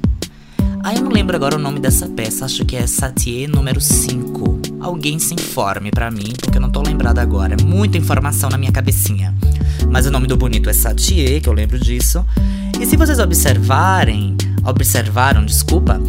[0.82, 4.62] Ah, eu não lembro agora o nome dessa peça, acho que é Satie número 5.
[4.80, 7.58] Alguém se informe pra mim, porque eu não tô lembrada agora.
[7.60, 9.36] É muita informação na minha cabecinha.
[9.92, 12.26] Mas o nome do bonito é Satie, que eu lembro disso.
[12.80, 16.00] E se vocês observarem, observaram, desculpa,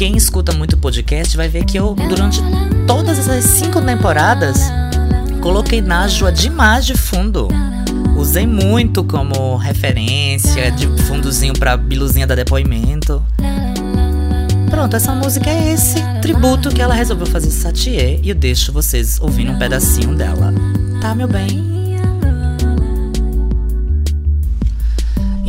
[0.00, 2.40] quem escuta muito podcast vai ver que eu, durante
[2.86, 4.58] todas essas cinco temporadas,
[5.42, 7.48] coloquei Najwa demais de fundo.
[8.16, 13.22] Usei muito como referência, de fundozinho pra biluzinha da depoimento.
[14.70, 19.20] Pronto, essa música é esse tributo que ela resolveu fazer Satie e eu deixo vocês
[19.20, 20.54] ouvindo um pedacinho dela.
[21.02, 21.79] Tá, meu bem?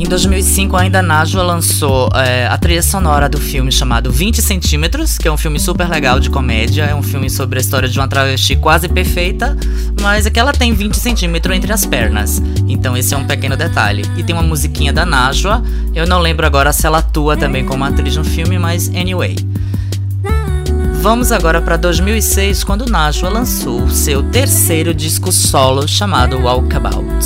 [0.02, 5.28] Em 2005, ainda Najwa lançou é, a trilha sonora do filme chamado 20 Centímetros, que
[5.28, 6.86] é um filme super legal de comédia.
[6.86, 9.56] É um filme sobre a história de uma travesti quase perfeita,
[10.02, 12.42] mas é que ela tem 20 centímetros entre as pernas.
[12.68, 14.04] Então esse é um pequeno detalhe.
[14.18, 15.62] E tem uma musiquinha da Najwa.
[15.94, 19.36] Eu não lembro agora se ela atua também como atriz no filme, mas anyway.
[21.00, 27.24] Vamos agora para 2006, quando Najwa lançou seu terceiro disco solo chamado Walkabout.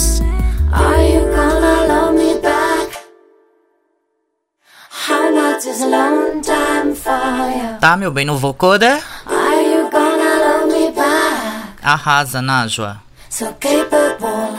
[7.79, 9.03] Tá, meu bem, no vocoder?
[9.25, 11.73] Are you gonna love me back?
[11.83, 13.01] Arrasa, Najwa.
[13.29, 14.57] So capable,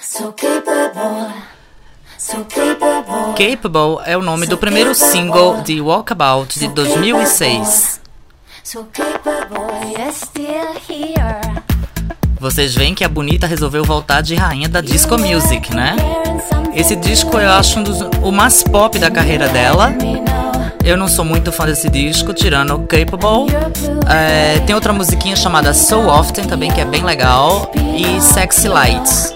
[0.00, 1.32] so capable,
[2.18, 3.34] so capable.
[3.34, 8.00] Capable é o nome do primeiro single de Walkabout de 2006.
[8.62, 11.62] So capable, you're still here.
[12.38, 15.96] Vocês veem que a Bonita resolveu voltar de rainha da disco music, né?
[16.76, 19.94] Esse disco eu acho um dos, o mais pop da carreira dela.
[20.84, 23.50] Eu não sou muito fã desse disco, tirando Capable.
[24.06, 27.72] É, tem outra musiquinha chamada So Often também, que é bem legal.
[27.74, 29.34] E Sexy Lights.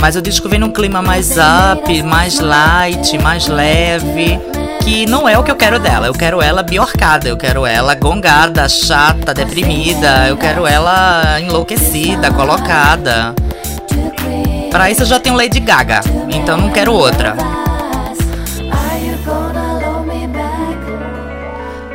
[0.00, 4.40] Mas o disco vem num clima mais up, mais light, mais leve.
[4.82, 6.06] Que não é o que eu quero dela.
[6.06, 10.26] Eu quero ela biorcada, eu quero ela gongada, chata, deprimida.
[10.26, 13.34] Eu quero ela enlouquecida, colocada.
[14.76, 17.34] Pra isso eu já tenho Lady Gaga, então não quero outra.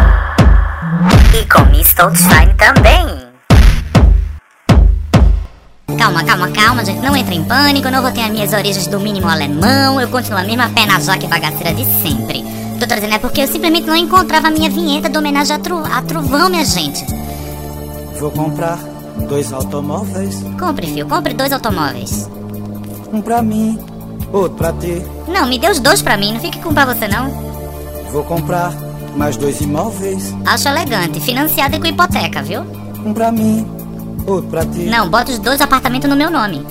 [1.40, 3.19] E com Miss Shine também.
[6.00, 7.02] Calma, calma, calma, gente.
[7.02, 7.90] Não entre em pânico.
[7.90, 10.00] Não vou ter as minhas origens do mínimo alemão.
[10.00, 12.42] Eu continuo a mesma pé na jaca e bagaceira de sempre.
[12.80, 15.84] Tô trazendo é porque eu simplesmente não encontrava a minha vinheta de homenagem a, tru
[15.84, 17.06] a Trovão, minha gente.
[18.18, 18.80] Vou comprar
[19.28, 20.42] dois automóveis.
[20.58, 21.06] Compre, fio.
[21.06, 22.30] Compre dois automóveis.
[23.12, 23.78] Um pra mim,
[24.32, 25.04] outro pra ti.
[25.28, 26.32] Não, me dê os dois pra mim.
[26.32, 27.30] Não fique com pra você, não.
[28.10, 28.72] Vou comprar
[29.18, 30.34] mais dois imóveis.
[30.46, 31.20] Acho elegante.
[31.20, 32.62] Financiado e com hipoteca, viu?
[33.06, 33.68] Um pra mim,
[34.30, 34.80] outro pra ti.
[34.80, 36.66] Não, bota os dois apartamentos no meu nome.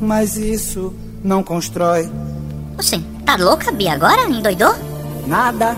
[0.00, 0.92] Mas isso
[1.22, 2.10] não constrói
[2.78, 4.22] Oxê, tá louca, Bia, agora?
[4.28, 4.74] Endoidou?
[5.26, 5.74] nada.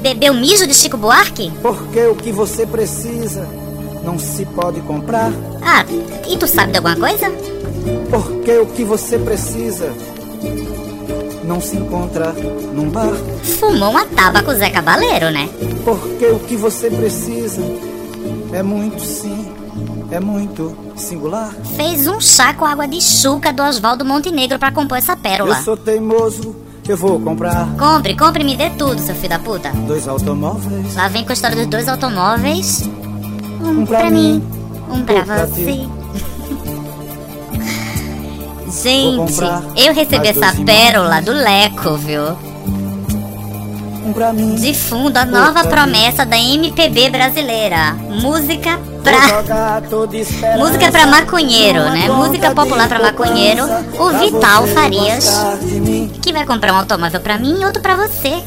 [0.00, 1.52] Bebeu mijo de Chico Buarque?
[1.62, 3.46] Porque o que você precisa
[4.02, 5.30] não se pode comprar.
[5.62, 5.84] Ah,
[6.28, 7.30] e tu sabe de alguma coisa?
[8.10, 9.92] Porque o que você precisa
[11.46, 12.32] não se encontra
[12.74, 13.12] num bar.
[13.58, 15.48] Fumou uma tábua com o Zé Cabaleiro, né?
[15.84, 17.60] Porque o que você precisa
[18.52, 19.46] é muito sim,
[20.10, 21.52] é muito singular.
[21.76, 25.56] Fez um chá com água de chuca do Oswaldo Montenegro pra compor essa pérola.
[25.58, 26.54] Eu sou teimoso,
[26.88, 29.70] eu vou comprar Compre, compre e me dê tudo, seu filho da puta.
[29.86, 30.94] dois automóveis.
[30.94, 32.82] Lá vem com a história dos dois automóveis.
[33.62, 34.44] Um, Um pra pra mim, mim,
[34.90, 35.64] um pra pra você.
[35.64, 35.88] ti.
[38.82, 39.40] Gente,
[39.76, 42.36] eu recebi essa pérola do Leco, viu?
[44.58, 47.94] De fundo, a nova promessa da MPB brasileira.
[48.20, 49.42] Música pra.
[50.58, 52.08] Música pra maconheiro, né?
[52.08, 53.64] Música popular pra maconheiro.
[53.98, 55.40] O Vital Farias.
[56.20, 58.42] Que vai comprar um automóvel pra mim e outro pra você.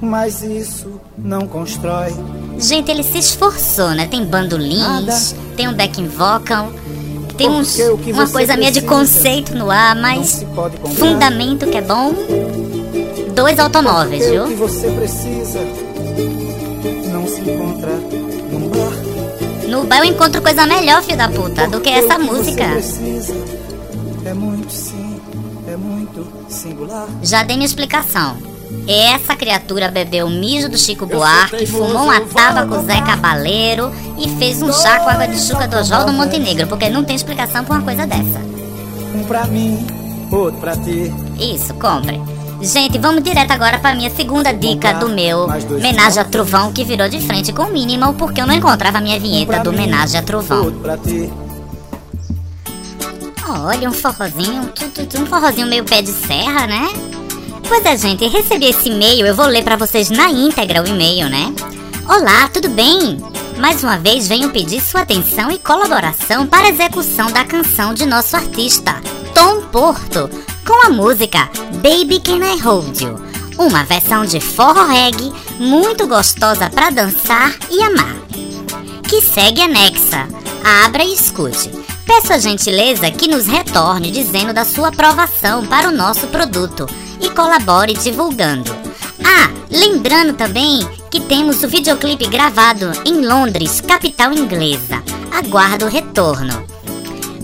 [0.00, 2.14] Mas isso não constrói.
[2.58, 4.06] Gente, ele se esforçou, né?
[4.06, 6.70] Tem bandolins, tem um backing vocal,
[7.36, 7.78] tem uns,
[8.12, 10.44] uma coisa meio de conceito no ar, mas
[10.96, 12.14] fundamento que é bom.
[13.34, 14.68] Dois automóveis, Porque o que viu?
[14.68, 15.58] você precisa
[17.12, 17.90] não se encontra
[18.50, 19.68] num bar.
[19.68, 22.64] No bar eu encontro coisa melhor, filho da puta, do que essa música.
[24.24, 25.20] É muito sim,
[25.66, 27.08] é muito singular.
[27.22, 28.53] Já dei minha explicação.
[28.86, 33.90] Essa criatura bebeu o mijo do Chico Buarque, fumou uma tábua com o Zé Cabaleiro
[34.18, 37.64] e fez um chá com água de chuca do Oswaldo Montenegro, porque não tem explicação
[37.64, 38.40] pra uma coisa dessa.
[39.14, 39.86] Um pra mim,
[40.30, 41.12] outro pra ti.
[41.38, 42.20] Isso, compre.
[42.60, 45.46] Gente, vamos direto agora pra minha segunda dica do meu
[45.80, 49.00] Menagem a Trovão, que virou de frente com o Minimal, porque eu não encontrava a
[49.00, 50.72] minha vinheta do Menagem a Trovão.
[53.46, 54.72] Olha, um forrozinho,
[55.20, 56.88] um forrozinho meio pé de serra, né?
[57.68, 61.28] Pois é, gente, recebi esse e-mail, eu vou ler pra vocês na íntegra o e-mail,
[61.28, 61.52] né?
[62.08, 63.18] Olá, tudo bem?
[63.58, 68.04] Mais uma vez venho pedir sua atenção e colaboração para a execução da canção de
[68.04, 69.00] nosso artista,
[69.34, 70.28] Tom Porto,
[70.66, 73.16] com a música Baby Can I Hold You,
[73.58, 78.24] uma versão de forró reggae muito gostosa para dançar e amar
[79.14, 80.26] que segue anexa.
[80.84, 81.70] Abra e escute.
[82.04, 86.86] Peço a gentileza que nos retorne dizendo da sua aprovação para o nosso produto
[87.24, 88.70] e colabore divulgando.
[89.24, 95.02] Ah, lembrando também que temos o videoclipe gravado em Londres, capital inglesa.
[95.32, 96.73] Aguardo o retorno.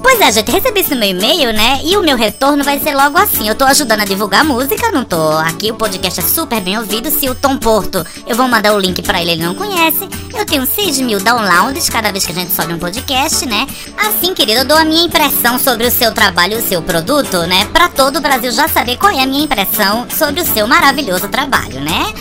[0.02, 1.80] Pois é, gente, recebi isso no meu e-mail, né?
[1.84, 3.48] E o meu retorno vai ser logo assim.
[3.48, 5.70] Eu tô ajudando a divulgar a música, não tô aqui.
[5.70, 7.10] O podcast é super bem ouvido.
[7.10, 10.08] Se o Tom Porto, eu vou mandar o link pra ele, ele não conhece.
[10.34, 13.66] Eu tenho 6 mil downloads cada vez que a gente sobe um podcast, né?
[13.96, 17.66] Assim, querido, eu dou a minha impressão sobre o seu trabalho o seu produto, né?
[17.66, 21.28] Pra todo o Brasil já saber qual é a minha impressão sobre o seu maravilhoso
[21.28, 22.12] trabalho, né?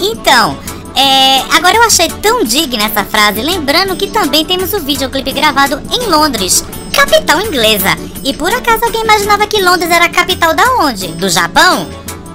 [0.00, 0.58] Então,
[0.94, 5.80] é, agora eu achei tão digna essa frase, lembrando que também temos o videoclipe gravado
[5.92, 6.64] em Londres,
[6.96, 7.90] capital inglesa.
[8.24, 11.08] E por acaso alguém imaginava que Londres era a capital da onde?
[11.08, 11.86] Do Japão?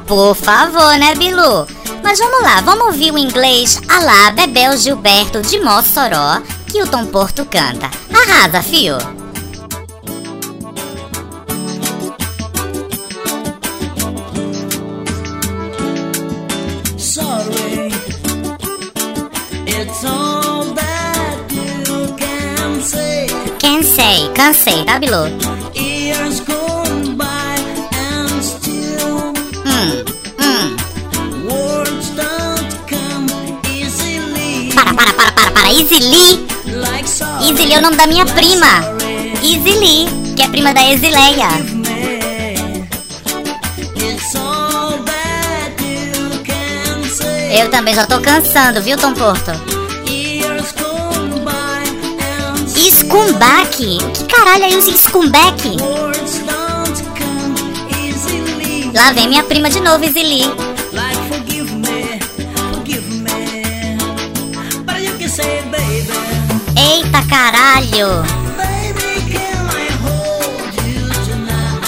[0.05, 1.66] Por favor, né, Bilu?
[2.03, 7.05] Mas vamos lá, vamos ouvir o inglês Alá Bebel Gilberto de Mossoró, que o Tom
[7.07, 7.89] Porto canta.
[8.14, 9.20] Arrasa, fio!
[24.41, 24.97] Cansei, tá,
[27.93, 29.29] and still
[29.63, 30.01] Hum,
[30.41, 30.75] hum.
[33.69, 34.73] easily.
[34.73, 35.71] Para, para, para, para, para.
[35.71, 35.99] Easy
[37.65, 38.81] Lee é o nome da minha prima.
[39.43, 41.47] Easy Lee, que é prima da say.
[47.61, 49.80] Eu também já tô cansando, viu, Tom Porto?
[52.91, 53.99] Scumbag?
[54.13, 55.77] Que caralho é isso, Scumbag?
[58.93, 60.43] Lá vem minha prima de novo, baby,
[66.75, 68.25] Eita caralho!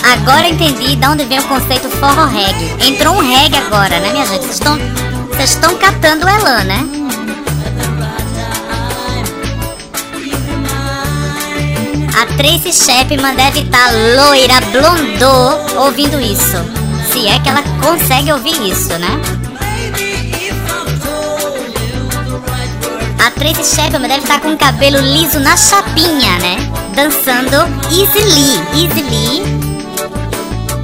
[0.04, 2.88] Agora entendi de onde vem o conceito forró reggae.
[2.88, 4.46] Entrou um reggae agora, né, minha gente?
[4.46, 4.80] Vocês estão.
[5.28, 7.03] Vocês estão catando o Elan, né?
[12.38, 16.58] Tracy Chapman deve estar loira, blondô, ouvindo isso.
[17.12, 19.22] Se é que ela consegue ouvir isso, né?
[23.24, 26.58] A Tracy Chapman deve estar com o cabelo liso na chapinha, né?
[26.96, 27.56] Dançando
[27.92, 28.84] Easy Lee.
[28.84, 29.44] Easy Lee.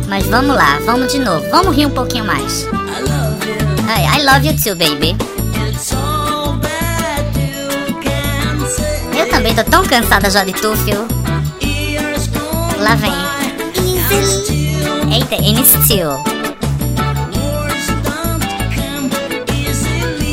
[0.08, 1.46] Mas vamos lá, vamos de novo.
[1.50, 2.68] Vamos rir um pouquinho mais.
[3.88, 5.18] Ai, I love you too, baby.
[9.18, 11.06] Eu também tô tão cansada já de tu, Phil.
[11.06, 11.19] Years gone
[12.80, 13.12] Lá vem.
[15.12, 16.40] Eita, and still.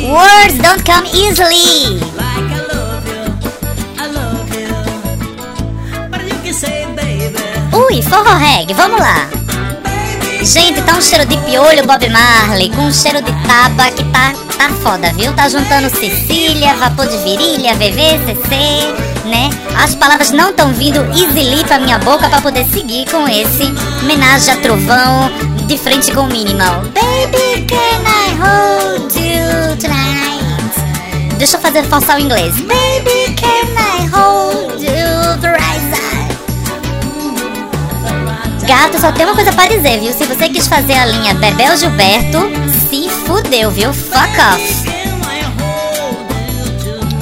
[0.08, 2.00] words don't come easily.
[7.72, 9.28] Ui, forró reggae, vamos lá.
[10.42, 14.32] Gente, tá um cheiro de piolho Bob Marley, com um cheiro de taba que tá,
[14.56, 15.32] tá foda, viu?
[15.32, 19.50] Tá juntando Cecília, vapor de virilha, VV, CC, né?
[19.82, 23.64] As palavras não estão vindo easily pra minha boca pra poder seguir com esse
[24.02, 25.30] homenagem a trovão
[25.66, 26.82] de frente com o minimal.
[26.94, 31.36] Baby, can I hold you tonight?
[31.36, 32.54] Deixa eu fazer forçar o inglês.
[32.56, 35.16] Baby, can I hold you?
[38.66, 40.12] Gato, só tem uma coisa pra dizer, viu?
[40.12, 42.50] Se você quis fazer a linha Bebel Gilberto,
[42.90, 43.92] se fudeu, viu?
[43.92, 44.95] Fuck off.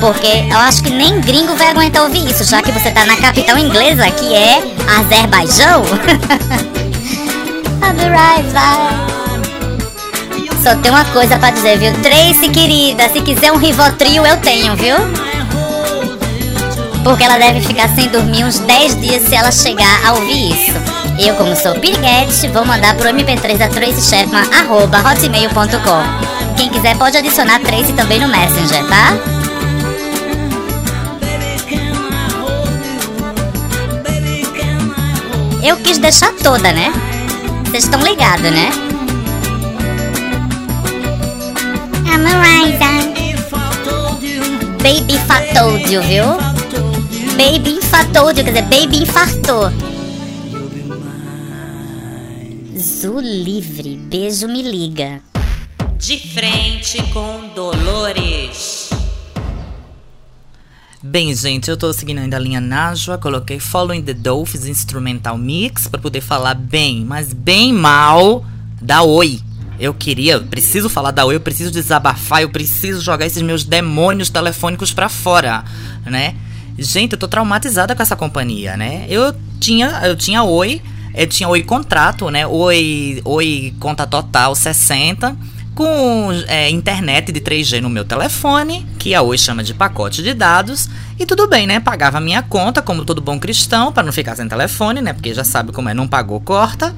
[0.05, 3.17] Porque eu acho que nem gringo vai aguentar ouvir isso, já que você tá na
[3.17, 4.63] capital inglesa, que é
[4.99, 5.83] Azerbaijão.
[10.63, 11.91] Só tem uma coisa pra dizer, viu?
[12.03, 14.95] Tracy, querida, se quiser um Rivotril, eu tenho, viu?
[17.03, 20.73] Porque ela deve ficar sem dormir uns 10 dias se ela chegar a ouvir isso.
[21.19, 24.17] Eu, como sou piriguete, vou mandar pro MP3 da Tracy
[24.53, 26.57] arroba hotmail.com.
[26.59, 29.44] Quem quiser pode adicionar Tracy também no Messenger, tá?
[35.65, 36.93] Eu quis deixar toda, né?
[37.65, 38.71] Vocês estão ligados, né?
[42.07, 43.15] I'm a
[44.83, 46.25] Baby Fatoldio, viu?
[47.39, 49.71] Baby infartou, quer dizer, baby infartou.
[52.79, 55.23] Zu livre, beijo me liga.
[55.97, 58.74] De frente com Dolores.
[61.07, 65.87] Bem, gente, eu tô seguindo ainda a linha Najwa, coloquei Following the Dough, instrumental mix
[65.87, 68.43] pra poder falar bem, mas bem mal
[68.81, 69.39] da Oi.
[69.79, 74.31] Eu queria, preciso falar da Oi, eu preciso desabafar, eu preciso jogar esses meus demônios
[74.31, 75.63] telefônicos pra fora,
[76.07, 76.37] né?
[76.79, 79.05] Gente, eu tô traumatizada com essa companhia, né?
[79.07, 80.81] Eu tinha, eu tinha Oi,
[81.15, 82.47] eu tinha Oi contrato, né?
[82.47, 85.37] Oi, Oi conta total 60
[85.75, 90.33] com é, internet de 3G no meu telefone, que a Oi chama de pacote de
[90.33, 90.89] dados,
[91.19, 91.81] e tudo bem, né?
[91.81, 95.13] Pagava minha conta, como todo bom cristão, para não ficar sem telefone, né?
[95.13, 96.95] Porque já sabe como é, não pagou, corta.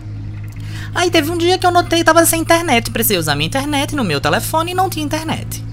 [0.94, 3.94] Aí teve um dia que eu notei que tava sem internet, precisei usar minha internet
[3.94, 5.64] no meu telefone e não tinha internet.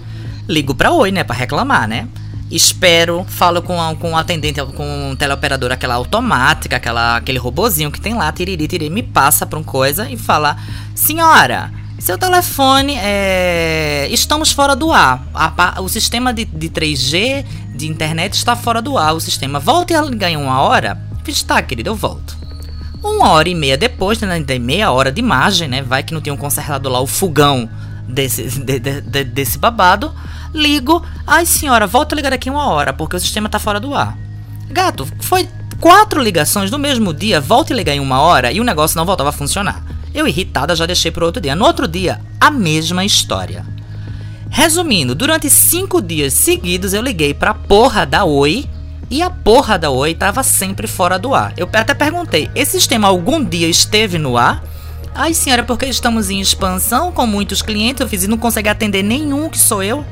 [0.48, 2.08] Ligo pra Oi, né, pra reclamar, né?
[2.52, 8.00] Espero, falo com, com o atendente, com o teleoperador, aquela automática, aquela, aquele robozinho que
[8.00, 10.58] tem lá, tiriri, tiriri, me passa pra uma coisa e fala:
[10.94, 14.08] Senhora, seu telefone é.
[14.12, 15.24] Estamos fora do ar.
[15.34, 17.46] A o sistema de, de 3G
[17.76, 19.14] de internet está fora do ar.
[19.14, 20.98] O sistema volte a ligar em uma hora.
[21.24, 22.36] Fiz, tá, querido, eu volto.
[23.02, 25.82] Uma hora e meia depois, né, de meia hora de margem, né?
[25.82, 27.70] Vai que não tem um consertado lá, o fogão
[28.08, 30.14] desse, de- de- de- desse babado.
[30.54, 31.02] Ligo.
[31.26, 34.18] Ai, senhora, volta a ligar daqui uma hora, porque o sistema tá fora do ar.
[34.70, 35.48] Gato, foi
[35.80, 39.06] quatro ligações no mesmo dia, volta e ligar em uma hora e o negócio não
[39.06, 39.84] voltava a funcionar.
[40.14, 41.56] Eu, irritada, já deixei pro outro dia.
[41.56, 43.66] No outro dia, a mesma história.
[44.50, 48.70] Resumindo, durante cinco dias seguidos eu liguei pra porra da Oi
[49.10, 51.54] e a porra da Oi tava sempre fora do ar.
[51.58, 54.64] Eu até perguntei: esse sistema algum dia esteve no ar?
[55.16, 59.02] Ai, senhora, porque estamos em expansão com muitos clientes, eu fiz e não consegue atender
[59.02, 60.06] nenhum que sou eu.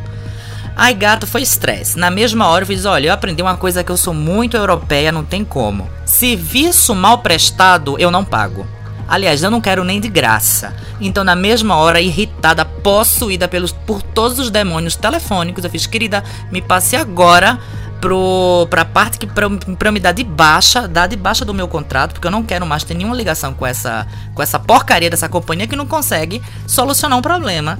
[0.75, 1.99] Ai, gato, foi estresse.
[1.99, 5.11] Na mesma hora eu fiz: olha, eu aprendi uma coisa que eu sou muito europeia,
[5.11, 5.87] não tem como.
[6.03, 8.65] Serviço mal prestado, eu não pago.
[9.11, 10.73] Aliás, eu não quero nem de graça.
[11.01, 16.23] Então, na mesma hora, irritada, possuída pelos, por todos os demônios telefônicos, eu fiz, querida,
[16.49, 17.59] me passe agora
[17.99, 21.67] pro, pra parte que pra, pra me dar de baixa, dar de baixa do meu
[21.67, 25.27] contrato, porque eu não quero mais ter nenhuma ligação com essa, com essa porcaria dessa
[25.27, 27.79] companhia que não consegue solucionar um problema.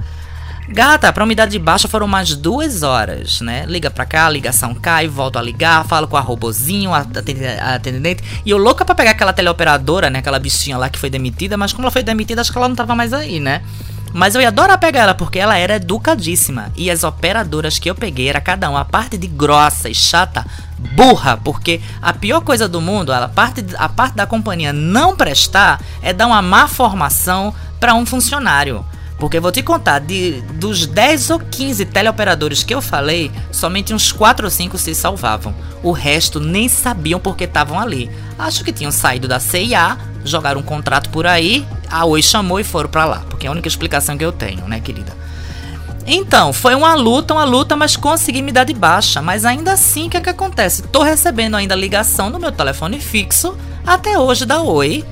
[0.69, 3.65] Gata, pra me dar de baixa foram mais duas horas, né?
[3.67, 7.45] Liga pra cá, a ligação cai, volto a ligar, falo com a robozinho, a atende-
[7.45, 8.23] a atendente.
[8.45, 10.19] E eu louca pra pegar aquela teleoperadora, né?
[10.19, 12.75] Aquela bichinha lá que foi demitida, mas como ela foi demitida, acho que ela não
[12.75, 13.61] tava mais aí, né?
[14.13, 16.71] Mas eu ia adorar pegar ela, porque ela era educadíssima.
[16.75, 20.45] E as operadoras que eu peguei era cada uma a parte de grossa e chata,
[20.77, 25.81] burra, porque a pior coisa do mundo, a parte, a parte da companhia não prestar
[26.01, 28.85] é dar uma má formação pra um funcionário.
[29.21, 33.93] Porque eu vou te contar, de, dos 10 ou 15 teleoperadores que eu falei, somente
[33.93, 35.53] uns 4 ou 5 se salvavam.
[35.83, 38.09] O resto nem sabiam porque estavam ali.
[38.39, 39.95] Acho que tinham saído da CIA,
[40.25, 43.21] jogaram um contrato por aí, a Oi chamou e foram pra lá.
[43.29, 45.15] Porque é a única explicação que eu tenho, né, querida?
[46.07, 49.21] Então, foi uma luta, uma luta, mas consegui me dar de baixa.
[49.21, 50.81] Mas ainda assim, o que é que acontece?
[50.81, 55.05] Tô recebendo ainda ligação no meu telefone fixo, até hoje da Oi,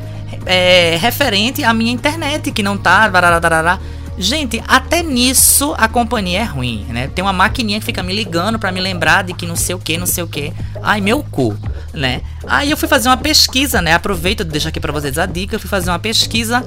[0.47, 3.07] é, referente à minha internet, que não tá.
[3.07, 3.77] barararará.
[4.19, 7.07] Gente, até nisso a companhia é ruim, né?
[7.07, 9.79] Tem uma maquininha que fica me ligando pra me lembrar de que não sei o
[9.79, 10.51] que, não sei o que.
[10.83, 11.57] Ai, meu cu,
[11.93, 12.21] né?
[12.45, 13.93] Aí eu fui fazer uma pesquisa, né?
[13.93, 15.55] Aproveito, deixo aqui pra vocês a dica.
[15.55, 16.65] Eu fui fazer uma pesquisa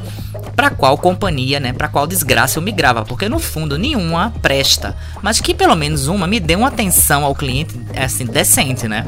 [0.57, 1.75] pra qual companhia, né?
[1.75, 6.27] Pra qual desgraça eu migrava, porque no fundo nenhuma presta, mas que pelo menos uma
[6.27, 9.07] me dê uma atenção ao cliente, assim, decente, né?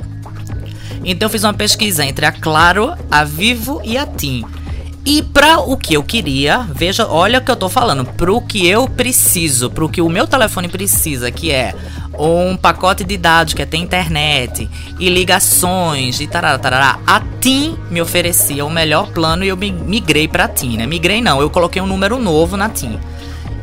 [1.02, 4.44] Então eu fiz uma pesquisa entre a Claro, a Vivo e a TIM.
[5.06, 8.66] E para o que eu queria, veja, olha o que eu tô falando, pro que
[8.66, 11.74] eu preciso, pro que o meu telefone precisa, que é
[12.18, 14.68] um pacote de dados que é ter internet
[14.98, 16.98] e ligações e tarará, tarará.
[17.06, 20.86] A TIM me oferecia o melhor plano e eu mi- migrei pra TIM, né?
[20.86, 22.98] Migrei não, eu coloquei um número novo na TIM.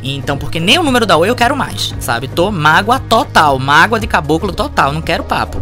[0.03, 2.27] Então, porque nem o número da Oi eu quero mais, sabe?
[2.27, 5.61] Tô mágoa total, mágoa de caboclo total, não quero papo.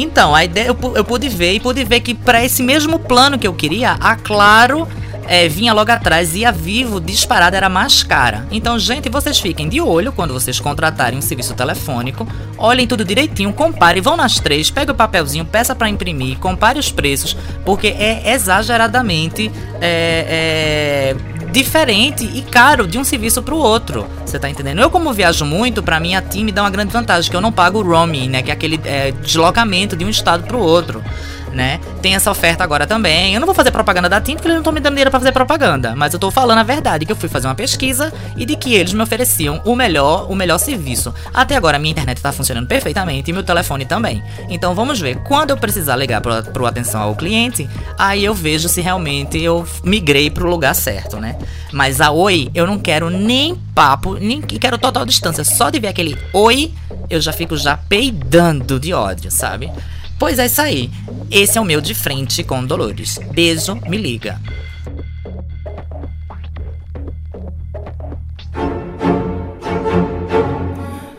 [0.00, 3.36] Então, a ideia eu, eu pude ver e pude ver que para esse mesmo plano
[3.36, 4.86] que eu queria, a Claro
[5.26, 8.46] é, vinha logo atrás e a Vivo disparada era mais cara.
[8.50, 12.26] Então, gente, vocês fiquem de olho quando vocês contratarem um serviço telefônico,
[12.56, 16.92] olhem tudo direitinho, comparem, vão nas três, pega o papelzinho, peça para imprimir, compare os
[16.92, 19.50] preços, porque é exageradamente
[19.80, 24.06] é, é, diferente e caro de um serviço pro outro.
[24.24, 24.80] Você tá entendendo?
[24.80, 27.40] Eu, como viajo muito, pra mim a TIM me dá uma grande vantagem, que eu
[27.40, 28.42] não pago o roaming, né?
[28.42, 31.02] Que é aquele é, deslocamento de um estado pro outro.
[31.52, 31.80] Né?
[32.02, 33.34] Tem essa oferta agora também.
[33.34, 35.18] Eu não vou fazer propaganda da TIM porque eles não estão me dando dinheiro pra
[35.18, 35.94] fazer propaganda.
[35.96, 38.74] Mas eu tô falando a verdade, que eu fui fazer uma pesquisa e de que
[38.74, 41.12] eles me ofereciam o melhor, o melhor serviço.
[41.32, 44.22] Até agora minha internet tá funcionando perfeitamente e meu telefone também.
[44.48, 45.16] Então vamos ver.
[45.22, 47.68] Quando eu precisar ligar pro, pro atenção ao cliente,
[47.98, 51.36] aí eu vejo se realmente eu migrei pro lugar certo, né?
[51.72, 55.44] Mas a Oi, eu não quero nem papo, nem quero total distância.
[55.44, 56.72] Só de ver aquele Oi,
[57.08, 59.70] eu já fico já peidando de ódio, sabe?
[60.18, 60.90] Pois é isso aí.
[61.30, 63.18] Esse é o meu de frente com Dolores.
[63.32, 64.40] Beijo, me liga.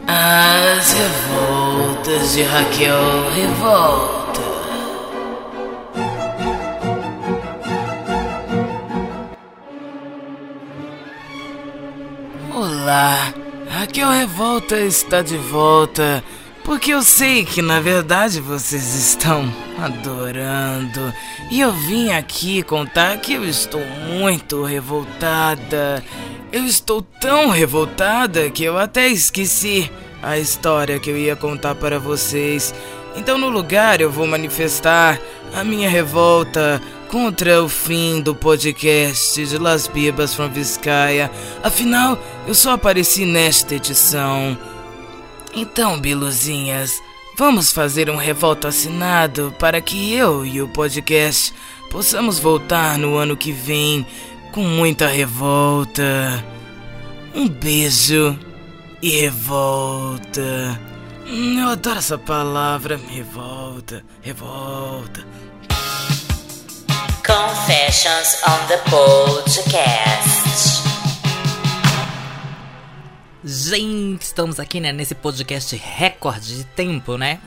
[0.05, 4.19] As revoltas de Raquel Revolta.
[12.53, 13.33] Olá,
[13.69, 16.21] Raquel Revolta está de volta.
[16.69, 21.11] Porque eu sei que na verdade vocês estão adorando.
[21.49, 26.03] E eu vim aqui contar que eu estou muito revoltada.
[26.51, 29.91] Eu estou tão revoltada que eu até esqueci
[30.21, 32.71] a história que eu ia contar para vocês.
[33.15, 35.19] Então, no lugar, eu vou manifestar
[35.55, 41.31] a minha revolta contra o fim do podcast de Las Bibas from Vizcaya.
[41.63, 42.15] Afinal,
[42.45, 44.55] eu só apareci nesta edição.
[45.53, 46.91] Então, Biluzinhas,
[47.37, 51.53] vamos fazer um revolta assinado para que eu e o podcast
[51.89, 54.05] possamos voltar no ano que vem
[54.51, 56.43] com muita revolta.
[57.33, 58.37] Um beijo
[59.01, 60.79] e revolta.
[61.27, 65.25] Hum, Eu adoro essa palavra, revolta, revolta.
[67.25, 70.38] Confessions on the Podcast.
[73.51, 77.39] Gente, estamos aqui né, nesse podcast recorde de tempo, né?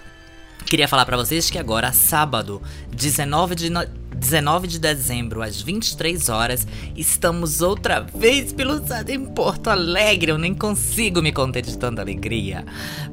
[0.67, 2.61] Queria falar pra vocês que agora, sábado,
[2.91, 3.87] 19 de, no...
[4.17, 6.67] 19 de dezembro, às 23 horas,
[6.97, 10.33] estamos outra vez pilotando em Porto Alegre.
[10.33, 12.65] Eu nem consigo me conter de tanta alegria.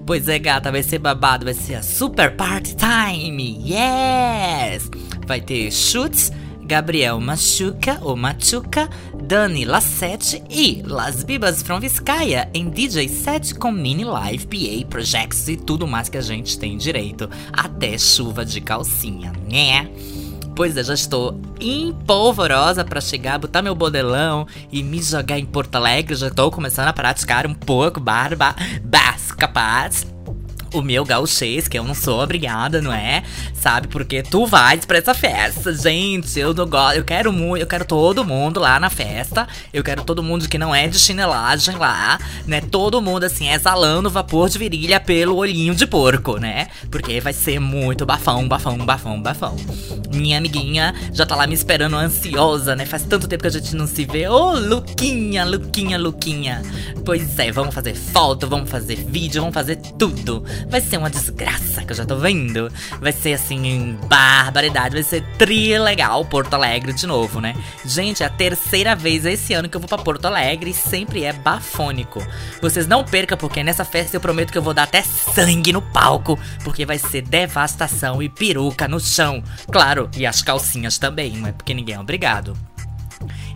[0.03, 3.61] Pois é, gata, vai ser babado, vai ser a Super Party Time!
[3.65, 4.89] Yes!
[5.27, 6.31] Vai ter chutes.
[6.69, 8.87] Gabriel Machuca ou Machuca,
[9.23, 15.47] Dani Lassete e Las Bibas from Vizcaya em DJ set com mini live, PA, projects
[15.47, 17.27] e tudo mais que a gente tem direito.
[17.51, 19.89] Até chuva de calcinha, né?
[20.55, 25.73] Pois é, já estou empolvorosa pra chegar, botar meu bodelão e me jogar em Porto
[25.73, 26.13] Alegre.
[26.13, 30.05] Já estou começando a praticar um pouco barba, bascapaz
[30.73, 33.23] o meu gauchês, que eu não sou obrigada, não é?
[33.53, 33.87] Sabe?
[33.87, 36.39] Porque tu vais pra essa festa, gente.
[36.39, 36.97] Eu não gosto.
[36.97, 39.47] Eu quero muito, eu quero todo mundo lá na festa.
[39.73, 42.61] Eu quero todo mundo que não é de chinelagem lá, né?
[42.61, 46.67] Todo mundo assim, exalando vapor de virilha pelo olhinho de porco, né?
[46.91, 49.55] Porque vai ser muito bafão, bafão, bafão, bafão.
[50.13, 52.85] Minha amiguinha já tá lá me esperando ansiosa, né?
[52.85, 54.27] Faz tanto tempo que a gente não se vê.
[54.27, 56.61] Ô, Luquinha, Luquinha, Luquinha.
[57.05, 60.43] Pois é, vamos fazer foto, vamos fazer vídeo, vamos fazer tudo.
[60.67, 62.71] Vai ser uma desgraça que eu já tô vendo.
[62.99, 64.95] Vai ser assim, barbaridade.
[64.95, 67.55] Vai ser tri legal Porto Alegre de novo, né?
[67.85, 71.23] Gente, é a terceira vez esse ano que eu vou pra Porto Alegre e sempre
[71.23, 72.25] é bafônico.
[72.61, 75.81] Vocês não percam, porque nessa festa eu prometo que eu vou dar até sangue no
[75.81, 76.37] palco.
[76.63, 79.43] Porque vai ser devastação e peruca no chão.
[79.71, 82.57] Claro, e as calcinhas também, não é porque ninguém é obrigado.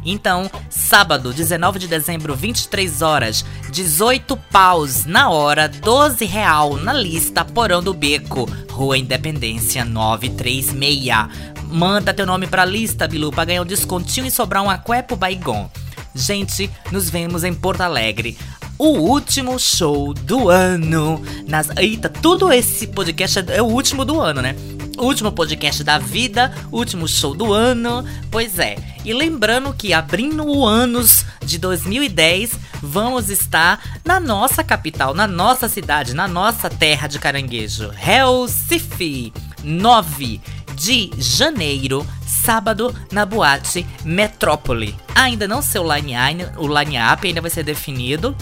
[0.05, 7.45] Então, sábado, 19 de dezembro, 23 horas, 18 paus na hora, 12 real na lista
[7.45, 11.53] Porão do Beco, Rua Independência 936.
[11.67, 15.69] Manda teu nome pra lista, Bilu, pra ganhar um descontinho e sobrar um aquepo baigon.
[16.13, 18.37] Gente, nos vemos em Porto Alegre.
[18.83, 21.21] O último show do ano.
[21.47, 21.69] Nas...
[21.77, 24.57] Eita, tudo esse podcast é é o último do ano, né?
[24.97, 28.03] Último podcast da vida, último show do ano.
[28.29, 28.75] Pois é.
[29.05, 35.69] E lembrando que abrindo o anos de 2010, vamos estar na nossa capital, na nossa
[35.69, 39.31] cidade, na nossa terra de caranguejo, Recife.
[39.63, 40.41] 9
[40.75, 44.95] de janeiro, sábado, na boate Metrópole.
[45.15, 48.35] Ainda não sei o line-up, o line-up ainda vai ser definido.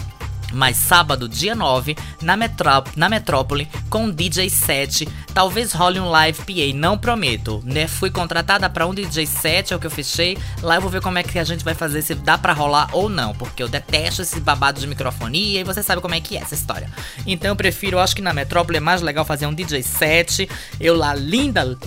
[0.52, 5.08] Mas sábado, dia 9, na, metró na Metrópole, com DJ 7.
[5.34, 7.62] Talvez role um live PA, não prometo.
[7.64, 7.86] Né?
[7.86, 10.36] Fui contratada pra um DJ 7, é o que eu fechei.
[10.62, 12.88] Lá eu vou ver como é que a gente vai fazer, se dá pra rolar
[12.92, 13.34] ou não.
[13.34, 16.54] Porque eu detesto esse babado de microfonia e você sabe como é que é essa
[16.54, 16.90] história.
[17.26, 20.48] Então eu prefiro, acho que na Metrópole é mais legal fazer um DJ 7.
[20.80, 21.78] Eu lá, linda,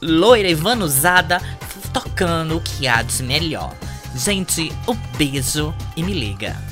[0.00, 1.40] loira e vanuzada,
[1.92, 3.74] tocando o que há de melhor.
[4.14, 6.69] Gente, um beijo e me liga.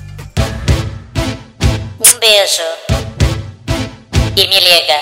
[2.18, 2.62] Um beijo.
[4.36, 4.98] E me liga.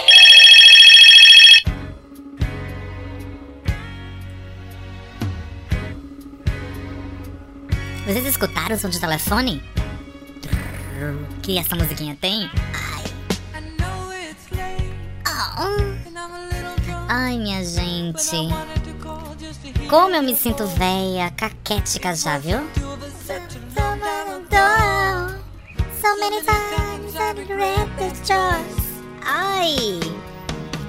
[8.05, 9.62] Vocês escutaram o som de telefone?
[11.43, 12.51] Que essa musiquinha tem?
[12.74, 13.05] Ai.
[15.59, 15.97] Oh.
[17.09, 18.51] Ai, minha gente.
[19.88, 22.59] Como eu me sinto véia, caquética já, viu?
[26.02, 28.76] So many times the.
[29.24, 30.01] Ai!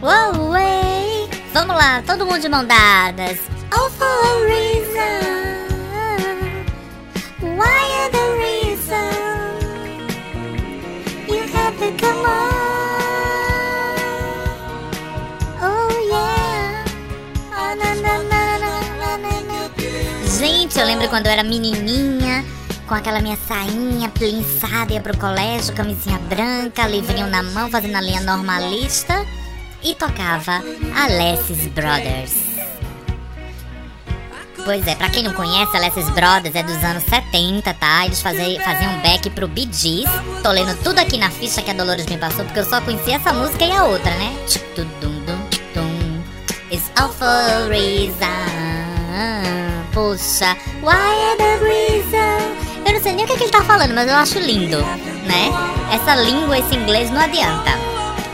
[0.02, 1.30] Wow, way!
[1.54, 3.40] Vamos lá, todo mundo de mão dadas.
[3.72, 5.68] All for a reason.
[7.41, 9.14] Why are the reason?
[11.28, 12.45] You have to come on.
[15.62, 16.86] Oh yeah.
[17.54, 19.60] Oh, na, na, na, na, na, na.
[20.38, 22.45] Gente, eu lembro quando eu era menininha
[22.88, 28.02] com aquela minha sainha plinçada, ia pro colégio, camisinha branca, livrinho na mão, fazendo a
[28.02, 29.26] linha normalista
[29.84, 30.64] e tocava
[30.96, 32.48] Alessis Brothers.
[34.64, 38.06] Pois é, pra quem não conhece, Alessis Brothers é dos anos 70, tá?
[38.06, 40.10] Eles faziam, faziam um back pro Bee Gees.
[40.42, 43.16] Tô lendo tudo aqui na ficha que a Dolores me passou, porque eu só conhecia
[43.16, 44.36] essa música e a outra, né?
[46.70, 48.18] It's all for a reason.
[49.94, 52.57] Poxa, why the reason?
[52.98, 55.52] Não sei nem o que, que ele tá falando, mas eu acho lindo, né?
[55.94, 57.69] Essa língua, esse inglês não adianta.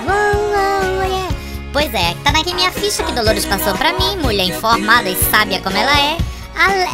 [0.06, 1.28] Yeah.
[1.74, 5.60] Pois é, tá aqui minha ficha que Dolores passou pra mim, mulher informada e sábia
[5.60, 6.18] como ela é.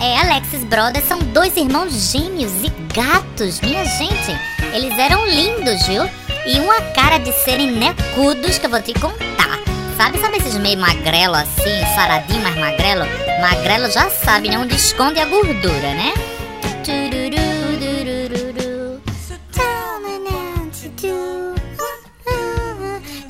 [0.01, 4.35] É, Alexis Brothers são dois irmãos gêmeos e gatos, minha gente.
[4.73, 6.09] Eles eram lindos, viu?
[6.47, 9.59] E uma cara de serem necudos que eu vou te contar.
[9.95, 13.05] Sabe, sabe esses meio magrelo assim, saradinho, mas magrelo?
[13.39, 14.57] Magrelo já sabe, né?
[14.57, 16.13] Onde esconde a gordura, né?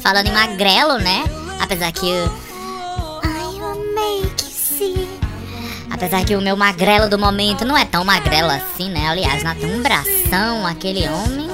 [0.10, 1.23] Falando em magrelo, né?
[1.61, 2.11] Apesar que.
[5.88, 9.07] Apesar que o meu magrelo do momento não é tão magrelo assim, né?
[9.07, 11.48] Aliás, não tem um bração, aquele homem.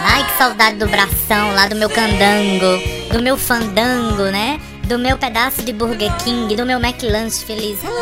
[0.00, 4.60] Ai, que saudade do bração lá do meu candango, do meu fandango, né?
[4.84, 7.82] Do meu pedaço de Burger King, do meu McLanche feliz.
[7.82, 7.96] Hello,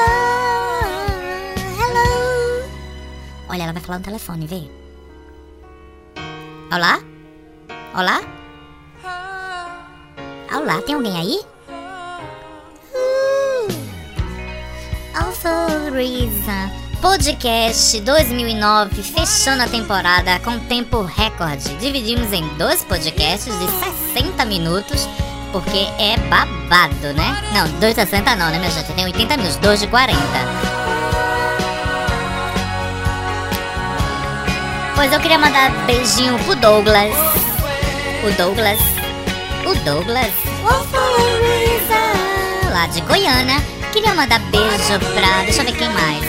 [1.78, 2.68] hello.
[3.48, 4.85] Olha, ela vai falar no telefone, vê.
[6.72, 6.98] Olá?
[7.94, 8.20] Olá?
[10.52, 11.40] Olá, tem alguém aí?
[15.14, 21.72] Also Reason Podcast 2009 fechando a temporada com tempo recorde.
[21.76, 23.66] Dividimos em dois podcasts de
[24.14, 25.08] 60 minutos
[25.52, 27.42] porque é babado, né?
[27.54, 28.92] Não, 2,60 não, né, minha gente?
[28.92, 30.65] Tem 80 minutos, 2 de 40.
[34.96, 37.14] Pois eu queria mandar beijinho pro Douglas.
[38.24, 38.80] O Douglas.
[39.66, 40.32] O Douglas.
[42.72, 43.62] Lá de Goiânia.
[43.92, 45.42] Queria mandar beijo pra.
[45.44, 46.24] Deixa eu ver quem mais.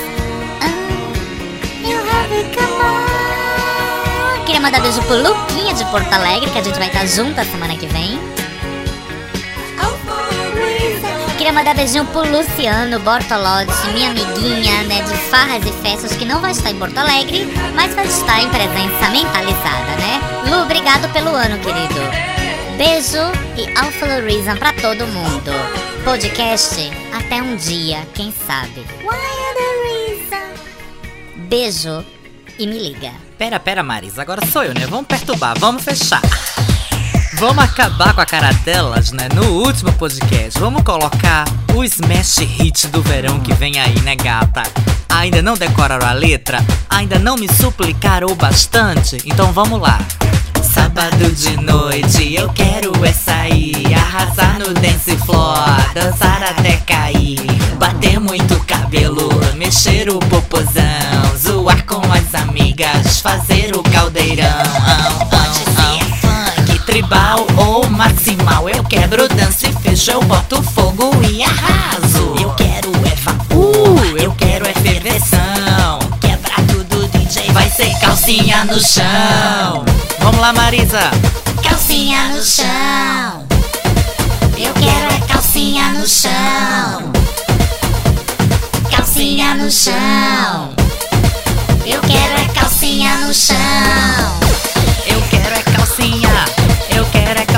[4.46, 7.46] Queria mandar beijo pro Luquinha de Porto Alegre, que a gente vai estar junto a
[7.46, 8.20] semana que vem.
[11.48, 16.42] Queria mandar beijinho pro Luciano Bortolotti, minha amiguinha, né, de farras e festas, que não
[16.42, 20.20] vai estar em Porto Alegre, mas vai estar em presença mentalizada, né?
[20.50, 22.02] Lu, obrigado pelo ano, querido.
[22.78, 25.52] Beijo e Alpha Reason pra todo mundo.
[26.04, 28.86] Podcast, até um dia, quem sabe.
[31.34, 32.06] Beijo
[32.60, 33.14] e me liga.
[33.38, 34.86] Pera, pera, Marisa, agora sou eu, né?
[34.86, 36.22] Vamos perturbar, vamos fechar.
[37.40, 39.30] Vamos acabar com a cara delas, né?
[39.36, 41.46] No último podcast, vamos colocar
[41.76, 44.64] o smash hit do verão que vem aí, né, gata?
[45.08, 46.66] Ainda não decoraram a letra?
[46.90, 49.18] Ainda não me suplicaram bastante?
[49.24, 50.00] Então vamos lá.
[50.64, 57.40] Sábado de noite eu quero é sair, arrasar no dance floor, dançar até cair,
[57.78, 64.48] bater muito cabelo, mexer o popozão, zoar com as amigas, fazer o caldeirão.
[65.30, 65.67] Pode
[66.88, 72.34] tribal ou maximal, eu quebro, danço e fecho, eu boto fogo e arraso.
[72.42, 78.80] Eu quero é vapu, eu quero é ferveção, quebra tudo DJ, vai ser calcinha no
[78.80, 79.84] chão.
[80.20, 81.12] Vamos lá, Marisa.
[81.62, 83.46] Calcinha no chão.
[84.58, 87.12] Eu quero é calcinha no chão.
[88.90, 90.74] Calcinha no chão.
[91.86, 94.47] Eu quero é calcinha no chão.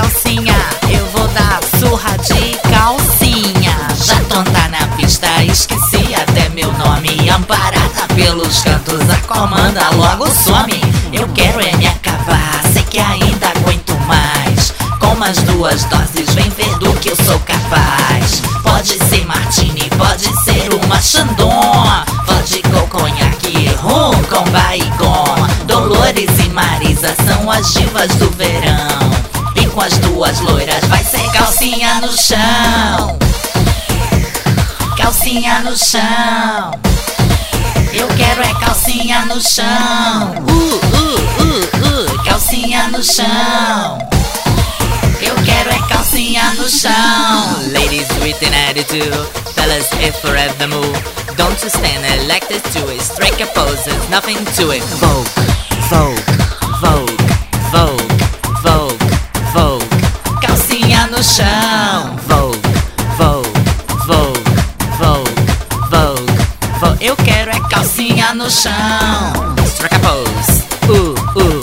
[0.00, 0.56] Calcinha.
[0.90, 3.76] Eu vou dar surra de calcinha.
[4.02, 7.28] Já tonta na pista, esqueci até meu nome.
[7.28, 10.80] Amparada pelos cantos, a comanda logo some.
[11.12, 14.72] Eu quero é me acabar, sei que ainda aguento mais.
[14.98, 18.40] Com umas duas doses, vem ver do que eu sou capaz.
[18.62, 21.84] Pode ser martini, pode ser uma chandon.
[22.26, 25.46] Vodka ou conhaque, rum com baigon.
[25.66, 28.79] Dolores e Marisa são as divas do verão.
[29.74, 33.18] Com as duas loiras vai ser calcinha no chão.
[34.96, 36.70] Calcinha no chão.
[37.92, 40.34] Eu quero é calcinha no chão.
[40.48, 43.98] Uh, uh, uh, uh, calcinha no chão.
[45.20, 47.70] Eu quero é calcinha no chão.
[47.72, 49.14] Ladies with an attitude,
[49.54, 51.20] fellas if forever move.
[51.36, 54.82] Don't you stand elected to it, strike a pose, there's nothing to it.
[54.98, 55.26] Vogue,
[55.88, 56.20] Vogue,
[56.80, 57.16] Vogue,
[57.72, 58.19] Vogue,
[61.20, 62.16] no chão.
[62.28, 62.58] Vogue,
[63.18, 63.50] vogue,
[64.06, 64.40] vogue,
[64.98, 65.30] vogue,
[65.90, 66.32] vogue,
[66.80, 67.04] vogue.
[67.04, 68.72] Eu quero é calcinha no chão.
[69.66, 70.64] Strike a pose.
[70.88, 71.60] Uh, uh.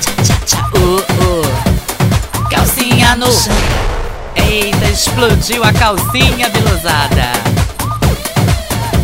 [0.00, 0.58] Tcha, tcha, tcha.
[0.76, 2.48] Uh, uh.
[2.50, 3.54] Calcinha no chão.
[4.34, 7.30] Eita, explodiu a calcinha bilosada.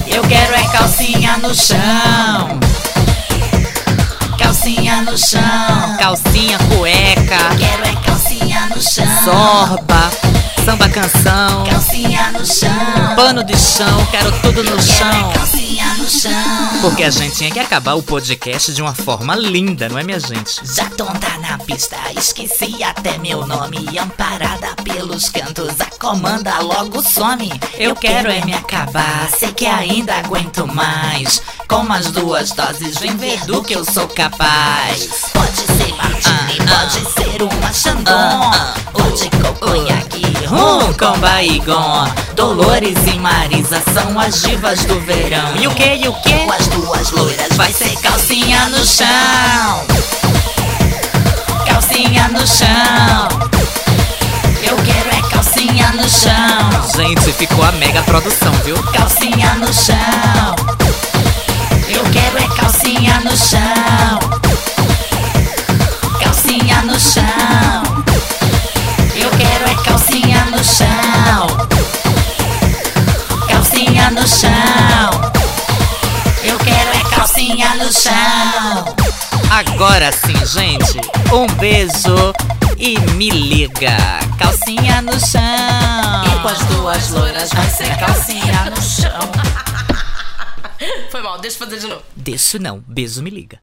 [0.09, 2.59] Eu quero é calcinha no chão.
[4.37, 5.97] Calcinha no chão.
[5.97, 9.07] Calcinha, cueca Quero é calcinha no chão.
[9.23, 10.40] Sorba.
[10.65, 11.65] Samba canção.
[11.65, 13.17] Calcinha no chão.
[13.17, 14.07] Pano de chão.
[14.11, 15.33] Quero tudo no chão.
[15.33, 16.31] Calcinha no chão.
[16.81, 20.21] Porque a gente tinha que acabar o podcast de uma forma linda, não é, minha
[20.21, 20.61] gente?
[20.65, 23.79] Já tonta na pista, esqueci até meu nome.
[23.99, 27.51] Amparada pelos cantos, a comanda logo some.
[27.79, 31.43] Eu quero é me acabar, sei que ainda aguento mais.
[31.69, 35.09] Com as duas doses, vem ver do que eu sou capaz.
[35.33, 38.51] Pode ser martini, pode ser uma chandon.
[38.93, 39.31] Pode
[39.61, 40.10] conhaque,
[40.51, 42.09] rum com baigon.
[42.35, 45.57] Dolores e Marisa são as divas do verão.
[45.57, 46.33] E o que, e o que?
[46.45, 49.87] Com as duas loiras vai ser calcinha no chão.
[51.67, 53.29] Calcinha no chão.
[54.63, 56.97] Eu quero é calcinha no chão.
[56.97, 58.77] Gente, ficou a mega produção, viu?
[58.93, 60.57] Calcinha no chão.
[61.89, 64.19] Eu quero é calcinha no chão.
[66.21, 67.50] Calcinha no chão.
[74.31, 75.33] Chão.
[76.45, 78.95] Eu quero é calcinha no chão.
[79.51, 81.01] Agora sim, gente.
[81.33, 82.33] Um beijo
[82.79, 83.97] e me liga.
[84.39, 85.41] Calcinha no chão.
[86.25, 89.21] E com as duas loiras vai ser calcinha no chão.
[91.11, 92.03] Foi mal, deixa eu fazer de novo.
[92.15, 92.83] Deixo não.
[92.87, 93.59] Beijo me liga.